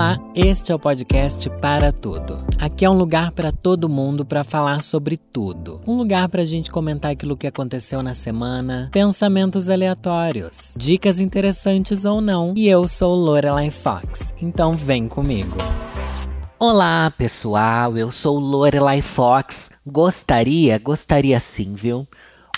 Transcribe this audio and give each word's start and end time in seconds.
Olá, 0.00 0.18
este 0.34 0.72
é 0.72 0.74
o 0.74 0.78
podcast 0.78 1.50
Para 1.60 1.92
Tudo. 1.92 2.42
Aqui 2.58 2.86
é 2.86 2.90
um 2.90 2.96
lugar 2.96 3.32
para 3.32 3.52
todo 3.52 3.86
mundo 3.86 4.24
para 4.24 4.42
falar 4.42 4.82
sobre 4.82 5.18
tudo. 5.18 5.82
Um 5.86 5.94
lugar 5.94 6.26
para 6.30 6.40
a 6.40 6.44
gente 6.46 6.70
comentar 6.70 7.10
aquilo 7.10 7.36
que 7.36 7.46
aconteceu 7.46 8.02
na 8.02 8.14
semana, 8.14 8.88
pensamentos 8.90 9.68
aleatórios, 9.68 10.74
dicas 10.78 11.20
interessantes 11.20 12.06
ou 12.06 12.22
não. 12.22 12.54
E 12.56 12.66
eu 12.66 12.88
sou 12.88 13.14
Lorelai 13.14 13.70
Fox, 13.70 14.32
então 14.40 14.74
vem 14.74 15.06
comigo. 15.06 15.54
Olá, 16.58 17.12
pessoal, 17.18 17.98
eu 17.98 18.10
sou 18.10 18.38
Lorelai 18.38 19.02
Fox. 19.02 19.70
Gostaria, 19.86 20.78
gostaria 20.78 21.38
sim, 21.38 21.74
viu? 21.74 22.08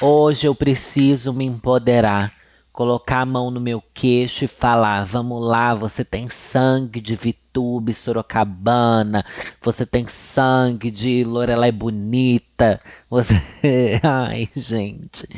Hoje 0.00 0.46
eu 0.46 0.54
preciso 0.54 1.32
me 1.32 1.44
empoderar 1.44 2.32
colocar 2.72 3.20
a 3.20 3.26
mão 3.26 3.50
no 3.50 3.60
meu 3.60 3.82
queixo 3.92 4.44
e 4.44 4.48
falar: 4.48 5.04
vamos 5.04 5.44
lá, 5.44 5.74
você 5.74 6.04
tem 6.04 6.28
sangue 6.28 7.00
de 7.00 7.14
Vitube, 7.14 7.92
Sorocabana, 7.92 9.24
você 9.60 9.84
tem 9.84 10.08
sangue 10.08 10.90
de 10.90 11.22
Lorelai 11.24 11.70
Bonita, 11.70 12.80
você. 13.08 13.34
Ai, 14.02 14.48
gente. 14.56 15.28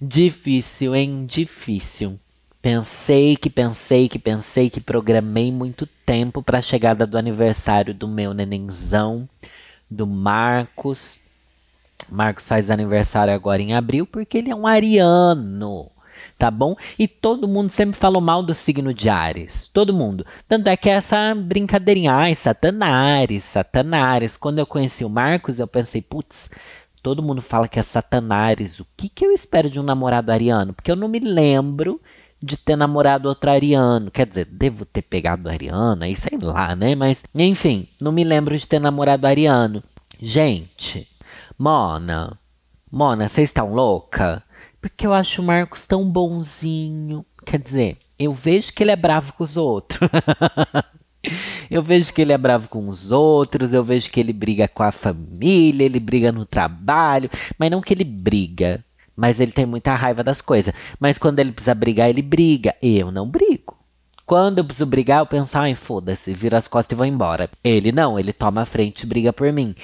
Difícil, 0.00 0.94
hein? 0.94 1.26
Difícil. 1.26 2.18
Pensei 2.60 3.36
que 3.36 3.48
pensei 3.48 4.08
que 4.08 4.18
pensei 4.18 4.68
que 4.68 4.80
programei 4.80 5.52
muito 5.52 5.86
tempo 6.04 6.42
para 6.42 6.58
a 6.58 6.62
chegada 6.62 7.06
do 7.06 7.16
aniversário 7.16 7.94
do 7.94 8.08
meu 8.08 8.34
nenenzão, 8.34 9.28
do 9.88 10.04
Marcos. 10.06 11.20
Marcos 12.08 12.46
faz 12.46 12.68
aniversário 12.68 13.32
agora 13.32 13.62
em 13.62 13.72
abril 13.72 14.04
porque 14.04 14.38
ele 14.38 14.50
é 14.50 14.54
um 14.54 14.66
ariano 14.66 15.90
tá 16.38 16.50
bom? 16.50 16.76
E 16.98 17.08
todo 17.08 17.48
mundo 17.48 17.70
sempre 17.70 17.98
falou 17.98 18.20
mal 18.20 18.42
do 18.42 18.54
signo 18.54 18.92
de 18.92 19.08
Ares, 19.08 19.68
todo 19.72 19.94
mundo. 19.94 20.24
Tanto 20.48 20.68
é 20.68 20.76
que 20.76 20.90
essa 20.90 21.34
brincadeirinha, 21.34 22.12
ai, 22.12 22.34
Satanares, 22.34 23.44
Satanares. 23.44 24.36
Quando 24.36 24.58
eu 24.58 24.66
conheci 24.66 25.04
o 25.04 25.08
Marcos, 25.08 25.58
eu 25.58 25.66
pensei, 25.66 26.02
putz, 26.02 26.50
todo 27.02 27.22
mundo 27.22 27.40
fala 27.40 27.68
que 27.68 27.78
é 27.78 27.82
Satanares. 27.82 28.80
O 28.80 28.86
que, 28.96 29.08
que 29.08 29.24
eu 29.24 29.32
espero 29.32 29.70
de 29.70 29.80
um 29.80 29.82
namorado 29.82 30.30
ariano? 30.30 30.74
Porque 30.74 30.90
eu 30.90 30.96
não 30.96 31.08
me 31.08 31.18
lembro 31.18 32.00
de 32.42 32.56
ter 32.56 32.76
namorado 32.76 33.28
outro 33.28 33.50
ariano. 33.50 34.10
Quer 34.10 34.26
dizer, 34.26 34.44
devo 34.46 34.84
ter 34.84 35.02
pegado 35.02 35.48
ariano, 35.48 36.04
aí 36.04 36.14
sei 36.14 36.38
lá, 36.38 36.76
né? 36.76 36.94
Mas, 36.94 37.24
enfim, 37.34 37.88
não 38.00 38.12
me 38.12 38.24
lembro 38.24 38.56
de 38.56 38.66
ter 38.66 38.78
namorado 38.78 39.26
ariano. 39.26 39.82
Gente, 40.20 41.08
Mona, 41.58 42.38
Mona, 42.90 43.28
vocês 43.28 43.50
estão 43.50 43.74
louca? 43.74 44.42
Porque 44.80 45.06
eu 45.06 45.12
acho 45.12 45.42
o 45.42 45.44
Marcos 45.44 45.86
tão 45.86 46.08
bonzinho. 46.08 47.24
Quer 47.44 47.58
dizer, 47.58 47.98
eu 48.18 48.32
vejo 48.32 48.72
que 48.72 48.82
ele 48.82 48.90
é 48.90 48.96
bravo 48.96 49.32
com 49.32 49.44
os 49.44 49.56
outros. 49.56 50.00
eu 51.70 51.82
vejo 51.82 52.12
que 52.12 52.22
ele 52.22 52.32
é 52.32 52.38
bravo 52.38 52.68
com 52.68 52.88
os 52.88 53.10
outros, 53.10 53.72
eu 53.72 53.82
vejo 53.82 54.10
que 54.10 54.20
ele 54.20 54.32
briga 54.32 54.68
com 54.68 54.82
a 54.82 54.92
família, 54.92 55.84
ele 55.84 56.00
briga 56.00 56.32
no 56.32 56.44
trabalho, 56.44 57.30
mas 57.58 57.70
não 57.70 57.80
que 57.80 57.94
ele 57.94 58.04
briga, 58.04 58.84
mas 59.16 59.40
ele 59.40 59.52
tem 59.52 59.66
muita 59.66 59.94
raiva 59.94 60.22
das 60.22 60.40
coisas. 60.40 60.74
Mas 61.00 61.18
quando 61.18 61.38
ele 61.38 61.52
precisa 61.52 61.74
brigar, 61.74 62.08
ele 62.08 62.22
briga. 62.22 62.74
Eu 62.82 63.10
não 63.10 63.28
brigo. 63.28 63.76
Quando 64.26 64.58
eu 64.58 64.64
preciso 64.64 64.86
brigar, 64.86 65.20
eu 65.20 65.26
penso, 65.26 65.56
ai, 65.56 65.74
foda-se, 65.76 66.34
viro 66.34 66.56
as 66.56 66.66
costas 66.66 66.96
e 66.96 66.98
vou 66.98 67.06
embora. 67.06 67.48
Ele 67.62 67.92
não, 67.92 68.18
ele 68.18 68.32
toma 68.32 68.62
a 68.62 68.66
frente 68.66 69.02
e 69.02 69.06
briga 69.06 69.32
por 69.32 69.52
mim. 69.52 69.74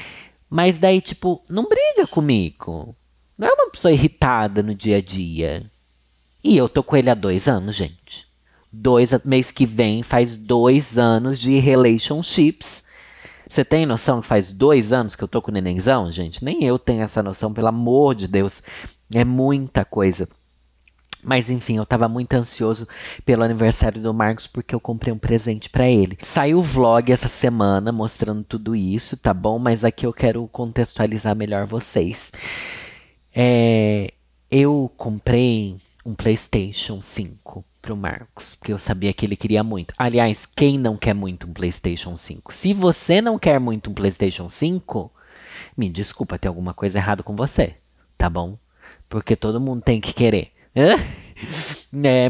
Mas 0.50 0.78
daí, 0.78 1.00
tipo, 1.00 1.40
não 1.48 1.68
briga 1.68 2.06
comigo. 2.08 2.94
Não 3.42 3.48
é 3.48 3.52
uma 3.54 3.70
pessoa 3.70 3.90
irritada 3.90 4.62
no 4.62 4.72
dia 4.72 4.98
a 4.98 5.00
dia. 5.00 5.68
E 6.44 6.56
eu 6.56 6.68
tô 6.68 6.80
com 6.80 6.96
ele 6.96 7.10
há 7.10 7.14
dois 7.14 7.48
anos, 7.48 7.74
gente. 7.74 8.24
Dois, 8.70 9.10
mês 9.24 9.50
que 9.50 9.66
vem 9.66 10.04
faz 10.04 10.36
dois 10.36 10.96
anos 10.96 11.40
de 11.40 11.58
relationships. 11.58 12.84
Você 13.48 13.64
tem 13.64 13.84
noção 13.84 14.20
que 14.20 14.28
faz 14.28 14.52
dois 14.52 14.92
anos 14.92 15.16
que 15.16 15.24
eu 15.24 15.26
tô 15.26 15.42
com 15.42 15.50
o 15.50 15.54
nenenzão, 15.54 16.12
gente? 16.12 16.44
Nem 16.44 16.62
eu 16.62 16.78
tenho 16.78 17.02
essa 17.02 17.20
noção, 17.20 17.52
pelo 17.52 17.66
amor 17.66 18.14
de 18.14 18.28
Deus. 18.28 18.62
É 19.12 19.24
muita 19.24 19.84
coisa. 19.84 20.28
Mas 21.20 21.50
enfim, 21.50 21.78
eu 21.78 21.84
tava 21.84 22.06
muito 22.06 22.34
ansioso 22.34 22.86
pelo 23.24 23.42
aniversário 23.42 24.00
do 24.00 24.14
Marcos 24.14 24.46
porque 24.46 24.72
eu 24.72 24.78
comprei 24.78 25.12
um 25.12 25.18
presente 25.18 25.68
para 25.68 25.88
ele. 25.88 26.16
Saiu 26.22 26.60
o 26.60 26.62
vlog 26.62 27.10
essa 27.10 27.26
semana 27.26 27.90
mostrando 27.90 28.44
tudo 28.44 28.76
isso, 28.76 29.16
tá 29.16 29.34
bom? 29.34 29.58
Mas 29.58 29.84
aqui 29.84 30.06
eu 30.06 30.12
quero 30.12 30.46
contextualizar 30.46 31.34
melhor 31.34 31.66
vocês. 31.66 32.30
É, 33.34 34.12
eu 34.50 34.90
comprei 34.96 35.76
um 36.04 36.14
PlayStation 36.14 37.00
5 37.00 37.64
pro 37.80 37.96
Marcos, 37.96 38.54
porque 38.54 38.72
eu 38.72 38.78
sabia 38.78 39.12
que 39.12 39.26
ele 39.26 39.36
queria 39.36 39.64
muito. 39.64 39.94
Aliás, 39.98 40.46
quem 40.46 40.78
não 40.78 40.96
quer 40.96 41.14
muito 41.14 41.46
um 41.46 41.52
PlayStation 41.52 42.16
5? 42.16 42.52
Se 42.52 42.72
você 42.72 43.20
não 43.20 43.38
quer 43.38 43.58
muito 43.58 43.90
um 43.90 43.94
PlayStation 43.94 44.48
5, 44.48 45.12
me 45.76 45.88
desculpa, 45.88 46.38
tem 46.38 46.48
alguma 46.48 46.74
coisa 46.74 46.98
errada 46.98 47.22
com 47.22 47.34
você, 47.34 47.76
tá 48.16 48.30
bom? 48.30 48.56
Porque 49.08 49.34
todo 49.34 49.60
mundo 49.60 49.82
tem 49.82 50.00
que 50.00 50.12
querer. 50.12 50.52
é, 50.74 52.28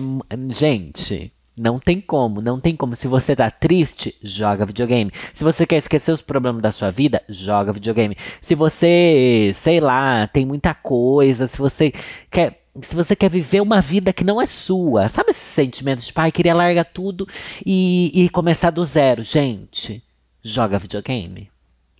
gente, 0.50 1.32
não 1.56 1.78
tem 1.78 2.00
como, 2.00 2.40
não 2.40 2.60
tem 2.60 2.74
como. 2.74 2.96
Se 2.96 3.06
você 3.06 3.36
tá 3.36 3.50
triste, 3.50 4.14
joga 4.22 4.66
videogame. 4.66 5.12
Se 5.34 5.44
você 5.44 5.66
quer 5.66 5.76
esquecer 5.76 6.12
os 6.12 6.22
problemas 6.22 6.62
da 6.62 6.72
sua 6.72 6.90
vida, 6.90 7.22
joga 7.28 7.72
videogame. 7.72 8.16
Se 8.40 8.54
você, 8.54 9.52
sei 9.54 9.80
lá, 9.80 10.26
tem 10.26 10.46
muita 10.46 10.74
coisa, 10.74 11.46
se 11.46 11.58
você 11.58 11.92
quer 12.30 12.62
se 12.80 12.94
você 12.94 13.14
quer 13.14 13.28
viver 13.28 13.60
uma 13.60 13.82
vida 13.82 14.14
que 14.14 14.24
não 14.24 14.40
é 14.40 14.46
sua, 14.46 15.06
sabe 15.06 15.30
esse 15.30 15.40
sentimento 15.40 16.02
de 16.02 16.10
pai, 16.10 16.32
queria 16.32 16.54
largar 16.54 16.86
tudo 16.86 17.28
e, 17.66 18.10
e 18.14 18.30
começar 18.30 18.70
do 18.70 18.82
zero? 18.82 19.22
Gente, 19.22 20.02
joga 20.42 20.78
videogame, 20.78 21.50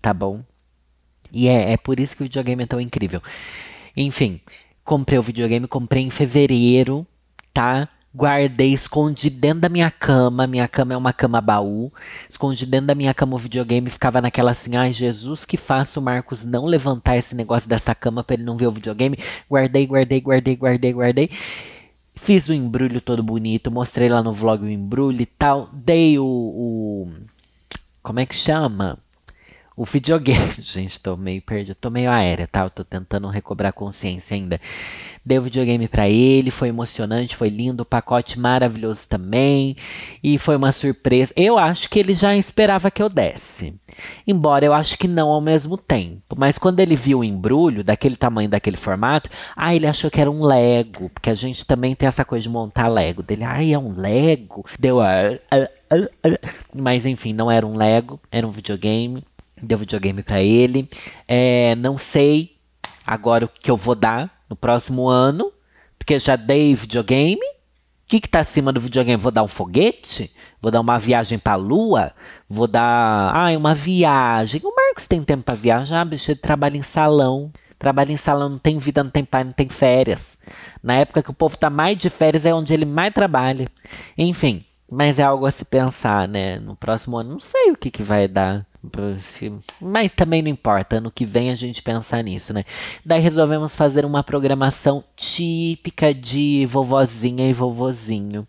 tá 0.01 0.15
bom? 0.15 0.43
E 1.31 1.47
é, 1.47 1.73
é 1.73 1.77
por 1.77 2.01
isso 2.01 2.17
que 2.17 2.23
o 2.23 2.25
videogame 2.25 2.63
é 2.63 2.67
tão 2.67 2.81
incrível. 2.81 3.23
Enfim, 3.95 4.41
comprei 4.83 5.19
o 5.19 5.23
videogame, 5.23 5.69
comprei 5.69 6.05
em 6.05 6.11
fevereiro, 6.11 7.07
tá? 7.53 7.87
Guardei, 8.15 8.75
escondi 8.75 9.31
dentro 9.31 9.61
da 9.61 9.69
minha 9.71 9.91
cama. 9.91 10.47
Minha 10.47 10.69
cama 10.69 10.93
é 10.93 10.97
uma 10.97 11.13
cama 11.15 11.41
baú. 11.41 11.91
Escondi 12.29 12.67
dentro 12.67 12.89
da 12.89 12.95
minha 12.95 13.15
cama 13.15 13.37
o 13.37 13.39
videogame. 13.39 13.89
Ficava 13.89 14.21
naquela 14.21 14.51
assim: 14.51 14.77
ai, 14.77 14.93
Jesus, 14.93 15.47
que 15.47 15.57
faça 15.57 15.99
o 15.99 16.03
Marcos 16.03 16.45
não 16.45 16.67
levantar 16.67 17.17
esse 17.17 17.35
negócio 17.35 17.69
dessa 17.69 17.95
cama 17.95 18.23
para 18.23 18.35
ele 18.35 18.45
não 18.45 18.57
ver 18.57 18.67
o 18.67 18.73
videogame. 18.73 19.19
Guardei, 19.51 19.87
guardei, 19.87 20.21
guardei, 20.21 20.57
guardei, 20.57 20.93
guardei. 20.93 21.31
Fiz 22.15 22.49
o 22.49 22.53
embrulho 22.53 23.01
todo 23.01 23.23
bonito. 23.23 23.71
Mostrei 23.71 24.09
lá 24.11 24.23
no 24.23 24.33
vlog 24.33 24.63
o 24.63 24.71
embrulho 24.71 25.23
e 25.23 25.27
tal. 25.27 25.71
Dei 25.73 26.19
o. 26.19 26.25
o 26.25 27.13
como 28.03 28.21
é 28.21 28.27
que 28.27 28.35
chama? 28.35 28.99
O 29.77 29.85
videogame. 29.85 30.55
Gente, 30.61 31.01
tô 31.01 31.17
meio 31.17 31.43
perdido. 31.43 31.75
Tô 31.75 31.91
meio 31.91 32.11
aérea, 32.11 32.47
tá? 32.47 32.65
Eu 32.65 32.71
tô 32.71 32.85
tentando 32.85 33.29
recobrar 33.29 33.71
a 33.71 33.73
consciência 33.73 34.35
ainda. 34.35 34.61
Dei 35.25 35.39
o 35.39 35.43
videogame 35.43 35.87
para 35.87 36.09
ele, 36.09 36.51
foi 36.51 36.69
emocionante, 36.69 37.37
foi 37.37 37.49
lindo, 37.49 37.85
o 37.85 37.87
pacote 37.87 38.39
maravilhoso 38.41 39.09
também. 39.09 39.77
E 40.23 40.37
foi 40.37 40.57
uma 40.57 40.73
surpresa. 40.73 41.33
Eu 41.37 41.59
acho 41.59 41.89
que 41.89 41.99
ele 41.99 42.15
já 42.15 42.37
esperava 42.37 42.91
que 42.91 43.01
eu 43.03 43.09
desse. 43.09 43.73
Embora 44.27 44.65
eu 44.65 44.73
acho 44.73 44.99
que 44.99 45.07
não 45.07 45.29
ao 45.29 45.41
mesmo 45.41 45.77
tempo. 45.77 46.35
Mas 46.37 46.59
quando 46.59 46.81
ele 46.81 46.97
viu 46.97 47.21
o 47.21 47.25
embrulho, 47.25 47.85
daquele 47.85 48.17
tamanho, 48.17 48.49
daquele 48.51 48.77
formato, 48.77 49.31
ah, 49.57 49.75
ele 49.75 49.87
achou 49.87 50.11
que 50.11 50.21
era 50.21 50.31
um 50.31 50.43
Lego. 50.43 51.09
Porque 51.11 51.31
a 51.31 51.35
gente 51.35 51.65
também 51.65 51.95
tem 51.95 52.09
essa 52.09 52.25
coisa 52.25 52.43
de 52.43 52.49
montar 52.49 52.89
Lego. 52.89 53.23
Dele, 53.23 53.45
ah, 53.45 53.65
é 53.65 53.79
um 53.79 53.95
Lego? 53.95 54.67
Deu. 54.79 55.01
Ah, 55.01 55.39
Mas 56.75 57.07
enfim, 57.07 57.33
não 57.33 57.51
era 57.51 57.67
um 57.67 57.77
Lego, 57.77 58.19
era 58.31 58.47
um 58.47 58.51
videogame. 58.51 59.23
Deu 59.63 59.79
videogame 59.79 60.23
para 60.23 60.43
ele. 60.43 60.89
É, 61.29 61.75
não 61.77 61.97
sei 61.97 62.57
agora 63.07 63.45
o 63.45 63.49
que 63.49 63.71
eu 63.71 63.77
vou 63.77 63.95
dar 63.95 64.43
no 64.49 64.57
próximo 64.57 65.09
ano, 65.09 65.53
porque 65.99 66.19
já 66.19 66.37
dei 66.37 66.75
videogame. 66.75 67.41
O 67.41 68.09
que 68.09 68.17
está 68.17 68.41
acima 68.41 68.73
do 68.73 68.81
videogame? 68.81 69.23
Vou 69.23 69.33
dar 69.33 69.43
um 69.43 69.49
foguete? 69.49 70.35
Vou 70.61 70.71
dar 70.71 70.81
uma 70.81 70.99
viagem 70.99 71.39
para 71.39 71.55
a 71.55 71.57
lua? 71.57 72.13
Vou 72.49 72.67
dar. 72.67 73.33
Ai, 73.35 73.57
uma 73.57 73.75
viagem. 73.75 74.61
O 74.65 74.75
Marcos 74.75 75.07
tem 75.07 75.23
tempo 75.23 75.45
para 75.45 75.55
viajar, 75.55 76.05
bicho. 76.05 76.31
Ele 76.31 76.39
trabalha 76.39 76.77
em 76.77 76.83
salão. 76.83 77.51
Trabalha 77.79 78.13
em 78.13 78.17
salão, 78.17 78.49
não 78.49 78.59
tem 78.59 78.79
vida, 78.79 79.03
não 79.03 79.11
tem 79.11 79.25
pai, 79.25 79.43
não 79.43 79.53
tem 79.53 79.69
férias. 79.69 80.39
Na 80.81 80.95
época 80.95 81.21
que 81.21 81.31
o 81.31 81.35
povo 81.35 81.57
está 81.57 81.69
mais 81.69 81.99
de 81.99 82.09
férias 82.11 82.47
é 82.47 82.55
onde 82.55 82.73
ele 82.73 82.85
mais 82.85 83.13
trabalha. 83.13 83.69
Enfim, 84.17 84.65
mas 84.89 85.19
é 85.19 85.25
algo 85.25 85.47
a 85.47 85.51
se 85.51 85.65
pensar, 85.65 86.29
né? 86.29 86.61
No 86.61 86.77
próximo 86.77 87.17
ano, 87.17 87.31
não 87.31 87.41
sei 87.41 87.73
o 87.73 87.77
que, 87.77 87.91
que 87.91 88.03
vai 88.03 88.29
dar. 88.29 88.65
Mas 89.81 90.13
também 90.13 90.43
não 90.43 90.51
importa, 90.51 90.97
ano 90.97 91.11
que 91.11 91.25
vem 91.25 91.51
a 91.51 91.55
gente 91.55 91.83
pensar 91.83 92.23
nisso, 92.25 92.53
né? 92.53 92.65
Daí 93.05 93.21
resolvemos 93.21 93.77
fazer 93.77 94.05
uma 94.05 94.25
programação 94.25 95.05
típica 95.17 96.13
de 96.13 96.67
vovozinha 96.67 97.49
e 97.49 97.53
vovozinho. 97.53 98.47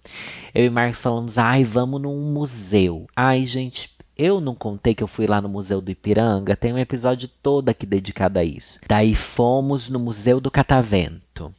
Eu 0.53 0.65
e 0.65 0.69
Marcos 0.69 1.01
falamos, 1.01 1.37
ai, 1.37 1.63
vamos 1.63 2.01
num 2.01 2.33
museu. 2.33 3.05
Ai, 3.15 3.45
gente, 3.45 3.91
eu 4.17 4.39
não 4.39 4.55
contei 4.55 4.93
que 4.93 5.03
eu 5.03 5.07
fui 5.07 5.25
lá 5.25 5.41
no 5.41 5.49
Museu 5.49 5.81
do 5.81 5.89
Ipiranga, 5.91 6.55
tem 6.55 6.71
um 6.71 6.77
episódio 6.77 7.27
todo 7.41 7.69
aqui 7.69 7.85
dedicado 7.85 8.37
a 8.37 8.43
isso. 8.43 8.79
Daí 8.87 9.15
fomos 9.15 9.89
no 9.89 9.99
Museu 9.99 10.39
do 10.39 10.51
Catavento. 10.51 11.53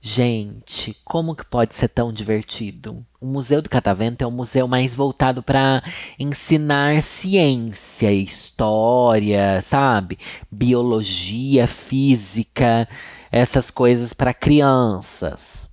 Gente, 0.00 0.96
como 1.04 1.34
que 1.34 1.44
pode 1.44 1.74
ser 1.74 1.88
tão 1.88 2.12
divertido? 2.12 3.04
O 3.20 3.26
Museu 3.26 3.60
do 3.60 3.68
Catavento 3.68 4.22
é 4.22 4.26
um 4.26 4.30
museu 4.30 4.68
mais 4.68 4.94
voltado 4.94 5.42
para 5.42 5.82
ensinar 6.18 7.02
ciência, 7.02 8.12
história, 8.12 9.60
sabe? 9.62 10.18
Biologia, 10.50 11.66
física, 11.66 12.88
essas 13.32 13.70
coisas 13.70 14.12
para 14.12 14.32
crianças. 14.32 15.68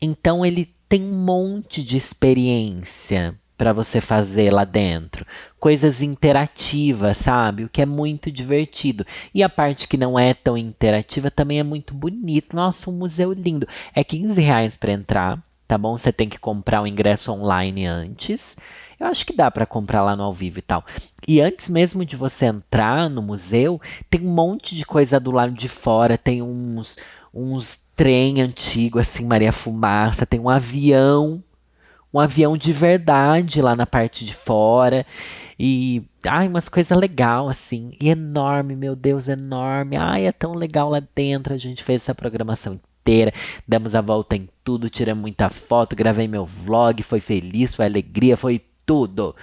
Então 0.00 0.46
ele 0.46 0.72
tem 0.88 1.02
um 1.02 1.24
monte 1.24 1.82
de 1.82 1.96
experiência 1.96 3.36
para 3.56 3.72
você 3.72 4.00
fazer 4.00 4.52
lá 4.52 4.64
dentro. 4.64 5.26
Coisas 5.58 6.02
interativas, 6.02 7.16
sabe? 7.16 7.64
O 7.64 7.68
que 7.68 7.82
é 7.82 7.86
muito 7.86 8.30
divertido. 8.30 9.06
E 9.34 9.42
a 9.42 9.48
parte 9.48 9.88
que 9.88 9.96
não 9.96 10.18
é 10.18 10.34
tão 10.34 10.56
interativa 10.56 11.30
também 11.30 11.58
é 11.58 11.62
muito 11.62 11.94
bonito. 11.94 12.54
Nossa, 12.54 12.90
um 12.90 12.92
museu 12.92 13.32
lindo. 13.32 13.66
É 13.94 14.04
15 14.04 14.40
reais 14.40 14.76
para 14.76 14.92
entrar, 14.92 15.42
tá 15.66 15.78
bom? 15.78 15.96
Você 15.96 16.12
tem 16.12 16.28
que 16.28 16.38
comprar 16.38 16.82
o 16.82 16.86
ingresso 16.86 17.32
online 17.32 17.86
antes. 17.86 18.56
Eu 18.98 19.06
acho 19.06 19.26
que 19.26 19.36
dá 19.36 19.50
para 19.50 19.66
comprar 19.66 20.02
lá 20.02 20.14
no 20.16 20.22
ao 20.22 20.32
vivo 20.32 20.58
e 20.58 20.62
tal. 20.62 20.84
E 21.26 21.40
antes 21.40 21.68
mesmo 21.68 22.04
de 22.04 22.16
você 22.16 22.46
entrar 22.46 23.10
no 23.10 23.22
museu, 23.22 23.80
tem 24.10 24.22
um 24.22 24.32
monte 24.32 24.74
de 24.74 24.84
coisa 24.84 25.18
do 25.18 25.30
lado 25.30 25.52
de 25.52 25.68
fora. 25.68 26.16
Tem 26.16 26.42
uns, 26.42 26.96
uns 27.32 27.78
trem 27.94 28.40
antigo, 28.40 28.98
assim, 28.98 29.24
Maria 29.24 29.52
Fumaça. 29.52 30.26
Tem 30.26 30.40
um 30.40 30.48
avião 30.48 31.42
um 32.16 32.20
avião 32.20 32.56
de 32.56 32.72
verdade 32.72 33.60
lá 33.60 33.76
na 33.76 33.86
parte 33.86 34.24
de 34.24 34.34
fora. 34.34 35.06
E, 35.58 36.02
ai, 36.26 36.48
umas 36.48 36.68
coisas 36.68 36.96
legal 36.96 37.48
assim. 37.48 37.92
E 38.00 38.08
enorme, 38.08 38.74
meu 38.74 38.96
Deus, 38.96 39.28
enorme. 39.28 39.96
Ai, 39.96 40.26
é 40.26 40.32
tão 40.32 40.54
legal 40.54 40.88
lá 40.88 41.02
dentro. 41.14 41.52
A 41.52 41.58
gente 41.58 41.84
fez 41.84 42.02
essa 42.02 42.14
programação 42.14 42.74
inteira. 42.74 43.32
Demos 43.68 43.94
a 43.94 44.00
volta 44.00 44.34
em 44.34 44.48
tudo, 44.64 44.90
tiramos 44.90 45.20
muita 45.20 45.50
foto, 45.50 45.94
gravei 45.94 46.26
meu 46.26 46.46
vlog. 46.46 47.02
Foi 47.02 47.20
feliz, 47.20 47.74
foi 47.74 47.84
alegria, 47.84 48.36
foi 48.36 48.62
tudo. 48.84 49.36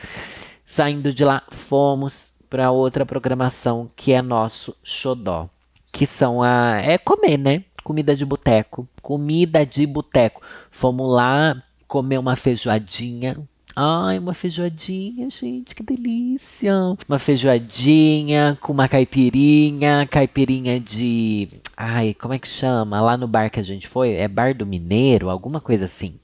Saindo 0.66 1.14
de 1.14 1.24
lá, 1.24 1.44
fomos 1.50 2.32
para 2.50 2.72
outra 2.72 3.06
programação 3.06 3.90
que 3.96 4.14
é 4.14 4.22
nosso 4.22 4.76
xodó. 4.84 5.48
Que 5.92 6.08
são 6.08 6.42
a. 6.42 6.80
É 6.82 6.98
comer, 6.98 7.38
né? 7.38 7.64
Comida 7.84 8.16
de 8.16 8.26
boteco. 8.26 8.88
Comida 9.02 9.64
de 9.64 9.86
boteco. 9.86 10.42
Fomos 10.72 11.12
lá 11.12 11.62
comer 11.94 12.18
uma 12.18 12.36
feijoadinha. 12.36 13.38
Ai, 13.76 14.18
uma 14.18 14.34
feijoadinha, 14.34 15.30
gente, 15.30 15.76
que 15.76 15.84
delícia! 15.84 16.74
Uma 17.08 17.20
feijoadinha 17.20 18.58
com 18.60 18.74
uma 18.74 18.88
caipirinha, 18.88 20.08
caipirinha 20.08 20.80
de. 20.80 21.50
Ai, 21.78 22.16
como 22.16 22.34
é 22.34 22.40
que 22.40 22.48
chama? 22.48 23.00
Lá 23.00 23.16
no 23.16 23.28
bar 23.28 23.52
que 23.52 23.60
a 23.60 23.64
gente 23.64 23.88
foi, 23.88 24.14
é 24.14 24.28
Bar 24.28 24.56
do 24.56 24.66
Mineiro, 24.66 25.30
alguma 25.30 25.62
coisa 25.62 25.86
assim. 25.86 26.16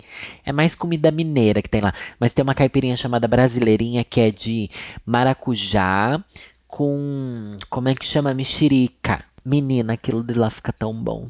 É 0.44 0.51
mais 0.51 0.74
comida 0.74 1.12
mineira 1.12 1.62
que 1.62 1.69
tem 1.69 1.81
lá. 1.81 1.94
Mas 2.19 2.33
tem 2.33 2.42
uma 2.42 2.56
caipirinha 2.56 2.98
chamada 2.98 3.27
Brasileirinha 3.27 4.04
que 4.04 4.19
é 4.21 4.31
de 4.31 4.71
maracujá 5.06 6.19
com. 6.68 7.57
Como 7.69 7.89
é 7.89 7.94
que 7.94 8.07
chama? 8.07 8.33
Mexerica. 8.33 9.24
Menina, 9.45 9.94
aquilo 9.94 10.24
de 10.24 10.33
lá 10.33 10.50
fica 10.50 10.74
tão 10.74 10.95
bom. 10.95 11.27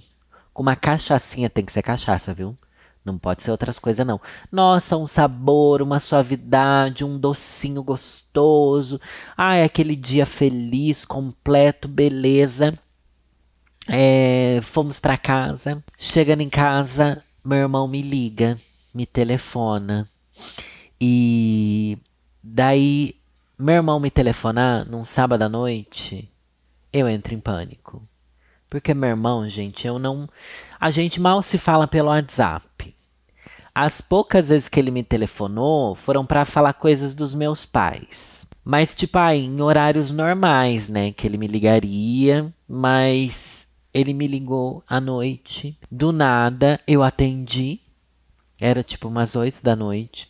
Com 0.54 0.62
uma 0.62 0.78
cachaçinha, 0.78 1.50
tem 1.50 1.66
que 1.66 1.74
ser 1.74 1.82
cachaça, 1.82 2.34
viu? 2.34 2.58
Não 3.12 3.18
pode 3.18 3.42
ser 3.42 3.52
outras 3.52 3.80
coisas, 3.80 4.06
não. 4.06 4.22
Nossa, 4.52 4.96
um 4.96 5.06
sabor, 5.06 5.82
uma 5.82 6.00
suavidade, 6.00 7.04
um 7.04 7.18
docinho 7.18 7.82
gostoso. 7.84 9.02
Ai, 9.36 9.64
aquele 9.64 9.96
dia 9.96 10.26
feliz, 10.26 11.04
completo, 11.06 11.88
beleza. 11.88 12.78
É, 13.88 14.60
fomos 14.62 15.00
para 15.00 15.18
casa. 15.18 15.84
Chegando 15.98 16.42
em 16.42 16.50
casa, 16.50 17.24
meu 17.44 17.58
irmão 17.58 17.88
me 17.88 18.02
liga, 18.02 18.60
me 18.94 19.06
telefona. 19.06 20.08
E 21.02 21.98
daí, 22.44 23.16
meu 23.58 23.76
irmão 23.76 24.00
me 24.00 24.12
telefonar 24.12 24.88
num 24.88 25.04
sábado 25.04 25.42
à 25.42 25.50
noite, 25.50 26.30
eu 26.94 27.10
entro 27.10 27.34
em 27.34 27.40
pânico. 27.40 28.02
Porque 28.70 28.94
meu 28.94 29.10
irmão, 29.10 29.50
gente, 29.50 29.88
eu 29.88 29.98
não. 29.98 30.30
A 30.80 30.92
gente 30.92 31.20
mal 31.20 31.42
se 31.42 31.58
fala 31.58 31.88
pelo 31.88 32.10
WhatsApp. 32.10 32.96
As 33.74 34.02
poucas 34.02 34.50
vezes 34.50 34.68
que 34.68 34.80
ele 34.80 34.92
me 34.92 35.04
telefonou 35.04 35.96
foram 35.96 36.26
para 36.26 36.46
falar 36.46 36.74
coisas 36.74 37.16
dos 37.16 37.34
meus 37.34 37.66
pais. 37.66 38.48
Mas, 38.64 38.94
tipo, 38.94 39.18
aí, 39.18 39.46
em 39.46 39.62
horários 39.62 40.12
normais, 40.12 40.90
né? 40.90 41.12
Que 41.12 41.26
ele 41.26 41.38
me 41.38 41.48
ligaria, 41.48 42.54
mas 42.68 43.68
ele 43.94 44.14
me 44.14 44.28
ligou 44.28 44.84
à 44.88 45.00
noite. 45.00 45.78
Do 45.90 46.12
nada, 46.12 46.80
eu 46.88 47.02
atendi. 47.02 47.80
Era 48.62 48.84
tipo 48.84 49.08
umas 49.08 49.36
oito 49.36 49.64
da 49.64 49.76
noite. 49.76 50.30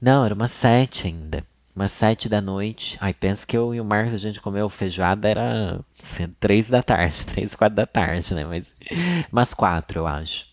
Não, 0.00 0.24
era 0.24 0.34
umas 0.34 0.50
sete 0.50 1.06
ainda 1.06 1.44
umas 1.78 1.92
sete 1.92 2.28
da 2.28 2.40
noite. 2.40 2.98
Aí 3.00 3.14
pensa 3.14 3.46
que 3.46 3.56
eu 3.56 3.72
e 3.72 3.80
o 3.80 3.84
Marcos 3.84 4.12
a 4.12 4.18
gente 4.18 4.40
comeu 4.40 4.68
feijoada, 4.68 5.28
era 5.28 5.80
três 6.40 6.68
da 6.68 6.82
tarde, 6.82 7.24
três, 7.32 7.54
quatro 7.54 7.76
da 7.76 7.86
tarde, 7.86 8.34
né? 8.34 8.44
Mas 8.44 8.74
umas 9.30 9.54
quatro, 9.54 10.00
eu 10.00 10.06
acho. 10.06 10.44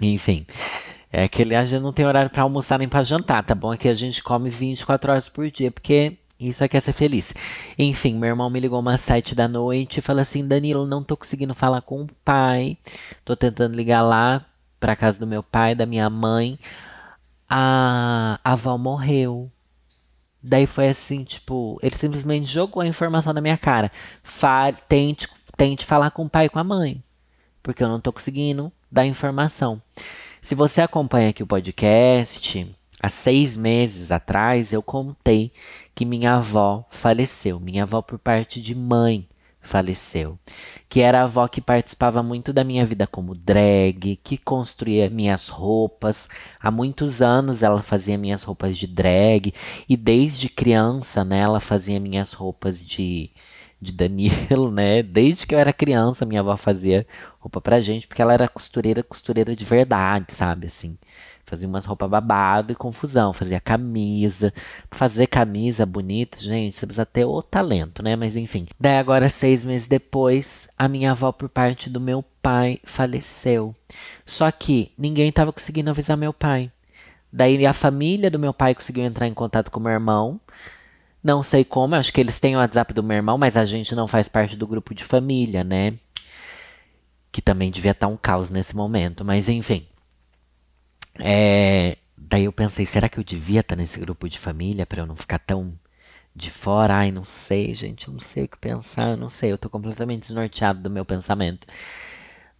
Enfim. 0.00 0.46
É 1.18 1.26
que 1.28 1.40
aliás 1.40 1.70
já 1.70 1.80
não 1.80 1.94
tem 1.94 2.04
horário 2.04 2.28
para 2.28 2.42
almoçar 2.42 2.78
nem 2.78 2.86
para 2.86 3.02
jantar, 3.02 3.42
tá 3.42 3.54
bom? 3.54 3.72
Aqui 3.72 3.88
a 3.88 3.94
gente 3.94 4.22
come 4.22 4.50
24 4.50 5.10
horas 5.10 5.26
por 5.30 5.50
dia, 5.50 5.70
porque 5.70 6.18
isso 6.38 6.62
aqui 6.62 6.76
é 6.76 6.80
ser 6.80 6.92
feliz. 6.92 7.32
Enfim, 7.78 8.12
meu 8.16 8.28
irmão 8.28 8.50
me 8.50 8.60
ligou 8.60 8.78
umas 8.80 9.00
sete 9.00 9.34
da 9.34 9.48
noite 9.48 9.96
e 9.96 10.02
falou 10.02 10.20
assim: 10.20 10.46
Danilo, 10.46 10.86
não 10.86 11.02
tô 11.02 11.16
conseguindo 11.16 11.54
falar 11.54 11.80
com 11.80 12.02
o 12.02 12.08
pai. 12.22 12.76
Tô 13.24 13.34
tentando 13.34 13.74
ligar 13.74 14.02
lá 14.02 14.44
pra 14.78 14.94
casa 14.94 15.18
do 15.18 15.26
meu 15.26 15.42
pai, 15.42 15.74
da 15.74 15.86
minha 15.86 16.10
mãe. 16.10 16.58
A, 17.48 18.38
a 18.44 18.52
avó 18.52 18.76
morreu. 18.76 19.50
Daí 20.42 20.66
foi 20.66 20.88
assim, 20.88 21.24
tipo, 21.24 21.78
ele 21.82 21.96
simplesmente 21.96 22.44
jogou 22.44 22.82
a 22.82 22.86
informação 22.86 23.32
na 23.32 23.40
minha 23.40 23.56
cara. 23.56 23.90
Tente, 24.86 25.26
tente 25.56 25.86
falar 25.86 26.10
com 26.10 26.26
o 26.26 26.28
pai 26.28 26.44
e 26.44 26.50
com 26.50 26.58
a 26.58 26.64
mãe. 26.64 27.02
Porque 27.62 27.82
eu 27.82 27.88
não 27.88 28.02
tô 28.02 28.12
conseguindo 28.12 28.70
dar 28.92 29.06
informação. 29.06 29.80
Se 30.46 30.54
você 30.54 30.80
acompanha 30.80 31.30
aqui 31.30 31.42
o 31.42 31.46
podcast, 31.46 32.72
há 33.02 33.08
seis 33.08 33.56
meses 33.56 34.12
atrás 34.12 34.72
eu 34.72 34.80
contei 34.80 35.50
que 35.92 36.04
minha 36.04 36.36
avó 36.36 36.86
faleceu. 36.88 37.58
Minha 37.58 37.82
avó 37.82 38.00
por 38.00 38.16
parte 38.16 38.62
de 38.62 38.72
mãe 38.72 39.28
faleceu, 39.60 40.38
que 40.88 41.00
era 41.00 41.22
a 41.22 41.24
avó 41.24 41.48
que 41.48 41.60
participava 41.60 42.22
muito 42.22 42.52
da 42.52 42.62
minha 42.62 42.86
vida 42.86 43.08
como 43.08 43.34
drag, 43.34 44.20
que 44.22 44.38
construía 44.38 45.10
minhas 45.10 45.48
roupas. 45.48 46.28
Há 46.60 46.70
muitos 46.70 47.20
anos 47.20 47.64
ela 47.64 47.82
fazia 47.82 48.16
minhas 48.16 48.44
roupas 48.44 48.78
de 48.78 48.86
drag 48.86 49.52
e 49.88 49.96
desde 49.96 50.48
criança, 50.48 51.24
né, 51.24 51.40
ela 51.40 51.58
fazia 51.58 51.98
minhas 51.98 52.32
roupas 52.32 52.78
de 52.78 53.32
de 53.80 53.92
Danilo, 53.92 54.70
né? 54.70 55.02
Desde 55.02 55.46
que 55.46 55.54
eu 55.54 55.58
era 55.58 55.72
criança, 55.72 56.26
minha 56.26 56.40
avó 56.40 56.56
fazia 56.56 57.06
roupa 57.38 57.60
pra 57.60 57.80
gente, 57.80 58.06
porque 58.06 58.22
ela 58.22 58.32
era 58.32 58.48
costureira, 58.48 59.02
costureira 59.02 59.54
de 59.54 59.64
verdade, 59.64 60.32
sabe? 60.32 60.66
Assim, 60.66 60.96
Fazia 61.46 61.68
umas 61.68 61.84
roupas 61.84 62.10
babado 62.10 62.72
e 62.72 62.74
confusão. 62.74 63.32
Fazia 63.32 63.60
camisa. 63.60 64.52
Fazer 64.90 65.28
camisa 65.28 65.86
bonita, 65.86 66.38
gente, 66.38 66.76
você 66.76 66.84
precisa 66.84 67.06
ter 67.06 67.24
o 67.24 67.40
talento, 67.40 68.02
né? 68.02 68.16
Mas 68.16 68.34
enfim. 68.34 68.66
Daí 68.80 68.98
agora, 68.98 69.28
seis 69.28 69.64
meses 69.64 69.86
depois, 69.86 70.68
a 70.76 70.88
minha 70.88 71.12
avó, 71.12 71.30
por 71.30 71.48
parte 71.48 71.88
do 71.88 72.00
meu 72.00 72.24
pai, 72.42 72.80
faleceu. 72.84 73.72
Só 74.26 74.50
que 74.50 74.90
ninguém 74.98 75.30
tava 75.30 75.52
conseguindo 75.52 75.88
avisar 75.88 76.16
meu 76.16 76.32
pai. 76.32 76.70
Daí 77.32 77.64
a 77.64 77.72
família 77.72 78.28
do 78.28 78.40
meu 78.40 78.52
pai 78.52 78.74
conseguiu 78.74 79.04
entrar 79.04 79.28
em 79.28 79.34
contato 79.34 79.70
com 79.70 79.78
meu 79.78 79.92
irmão. 79.92 80.40
Não 81.26 81.42
sei 81.42 81.64
como, 81.64 81.96
acho 81.96 82.12
que 82.12 82.20
eles 82.20 82.38
têm 82.38 82.54
o 82.54 82.60
WhatsApp 82.60 82.94
do 82.94 83.02
meu 83.02 83.16
irmão, 83.16 83.36
mas 83.36 83.56
a 83.56 83.64
gente 83.64 83.96
não 83.96 84.06
faz 84.06 84.28
parte 84.28 84.54
do 84.56 84.64
grupo 84.64 84.94
de 84.94 85.02
família, 85.02 85.64
né? 85.64 85.94
Que 87.32 87.42
também 87.42 87.68
devia 87.68 87.90
estar 87.90 88.06
um 88.06 88.16
caos 88.16 88.48
nesse 88.48 88.76
momento, 88.76 89.24
mas 89.24 89.48
enfim. 89.48 89.88
É, 91.18 91.96
daí 92.16 92.44
eu 92.44 92.52
pensei, 92.52 92.86
será 92.86 93.08
que 93.08 93.18
eu 93.18 93.24
devia 93.24 93.58
estar 93.58 93.74
nesse 93.74 93.98
grupo 93.98 94.28
de 94.28 94.38
família 94.38 94.86
para 94.86 95.00
eu 95.00 95.06
não 95.06 95.16
ficar 95.16 95.40
tão 95.40 95.72
de 96.32 96.48
fora? 96.48 96.94
Ai, 96.94 97.10
não 97.10 97.24
sei, 97.24 97.74
gente, 97.74 98.06
eu 98.06 98.14
não 98.14 98.20
sei 98.20 98.44
o 98.44 98.48
que 98.48 98.56
pensar, 98.56 99.16
não 99.16 99.28
sei, 99.28 99.50
eu 99.50 99.58
tô 99.58 99.68
completamente 99.68 100.20
desnorteado 100.20 100.80
do 100.80 100.88
meu 100.88 101.04
pensamento. 101.04 101.66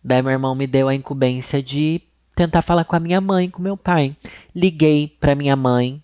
Daí 0.02 0.20
meu 0.22 0.32
irmão 0.32 0.56
me 0.56 0.66
deu 0.66 0.88
a 0.88 0.94
incumbência 0.94 1.62
de 1.62 2.02
tentar 2.34 2.62
falar 2.62 2.84
com 2.84 2.96
a 2.96 3.00
minha 3.00 3.20
mãe, 3.20 3.48
com 3.48 3.62
meu 3.62 3.76
pai. 3.76 4.16
Liguei 4.52 5.06
para 5.06 5.36
minha 5.36 5.54
mãe 5.54 6.02